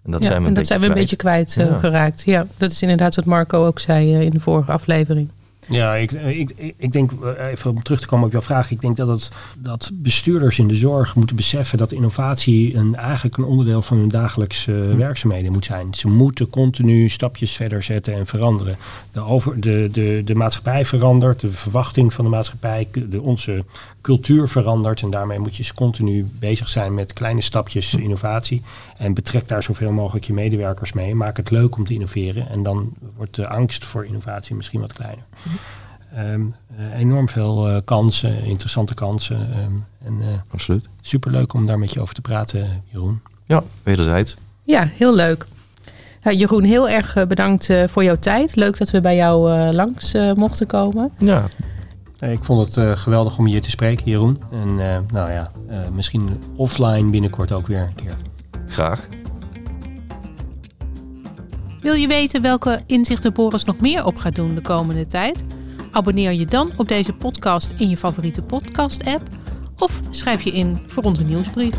[0.02, 2.22] En dat zijn we, en dat zijn we een beetje kwijt uh, geraakt.
[2.24, 5.28] Ja, dat is inderdaad wat Marco ook zei uh, in de vorige aflevering.
[5.68, 8.80] Ja, ik, ik, ik denk, eh, even om terug te komen op jouw vraag, ik
[8.80, 13.44] denk dat, het, dat bestuurders in de zorg moeten beseffen dat innovatie een, eigenlijk een
[13.44, 14.96] onderdeel van hun dagelijkse hm.
[14.96, 15.94] werkzaamheden moet zijn.
[15.94, 18.76] Ze moeten continu stapjes verder zetten en veranderen.
[19.12, 23.64] De, over, de, de, de maatschappij verandert, de verwachting van de maatschappij, de, onze
[24.02, 28.62] cultuur verandert en daarmee moet je continu bezig zijn met kleine stapjes innovatie
[28.98, 31.14] en betrek daar zoveel mogelijk je medewerkers mee.
[31.14, 34.92] Maak het leuk om te innoveren en dan wordt de angst voor innovatie misschien wat
[34.92, 35.24] kleiner.
[36.18, 36.54] Um,
[36.94, 39.58] enorm veel uh, kansen, interessante kansen.
[39.58, 40.86] Um, en, uh, Absoluut.
[41.00, 43.20] Superleuk om daar met je over te praten, Jeroen.
[43.46, 44.36] Ja, wederzijds.
[44.64, 45.46] Ja, heel leuk.
[46.22, 48.56] Ja, Jeroen, heel erg bedankt voor jouw tijd.
[48.56, 51.10] Leuk dat we bij jou langs mochten komen.
[51.18, 51.46] Ja.
[52.30, 54.42] Ik vond het geweldig om hier te spreken, Jeroen.
[54.50, 54.74] En
[55.12, 55.50] nou ja,
[55.92, 58.16] misschien offline binnenkort ook weer een keer.
[58.66, 59.08] Graag.
[61.80, 65.44] Wil je weten welke inzichten Boris nog meer op gaat doen de komende tijd?
[65.90, 69.28] Abonneer je dan op deze podcast in je favoriete podcast-app
[69.78, 71.74] of schrijf je in voor onze nieuwsbrief.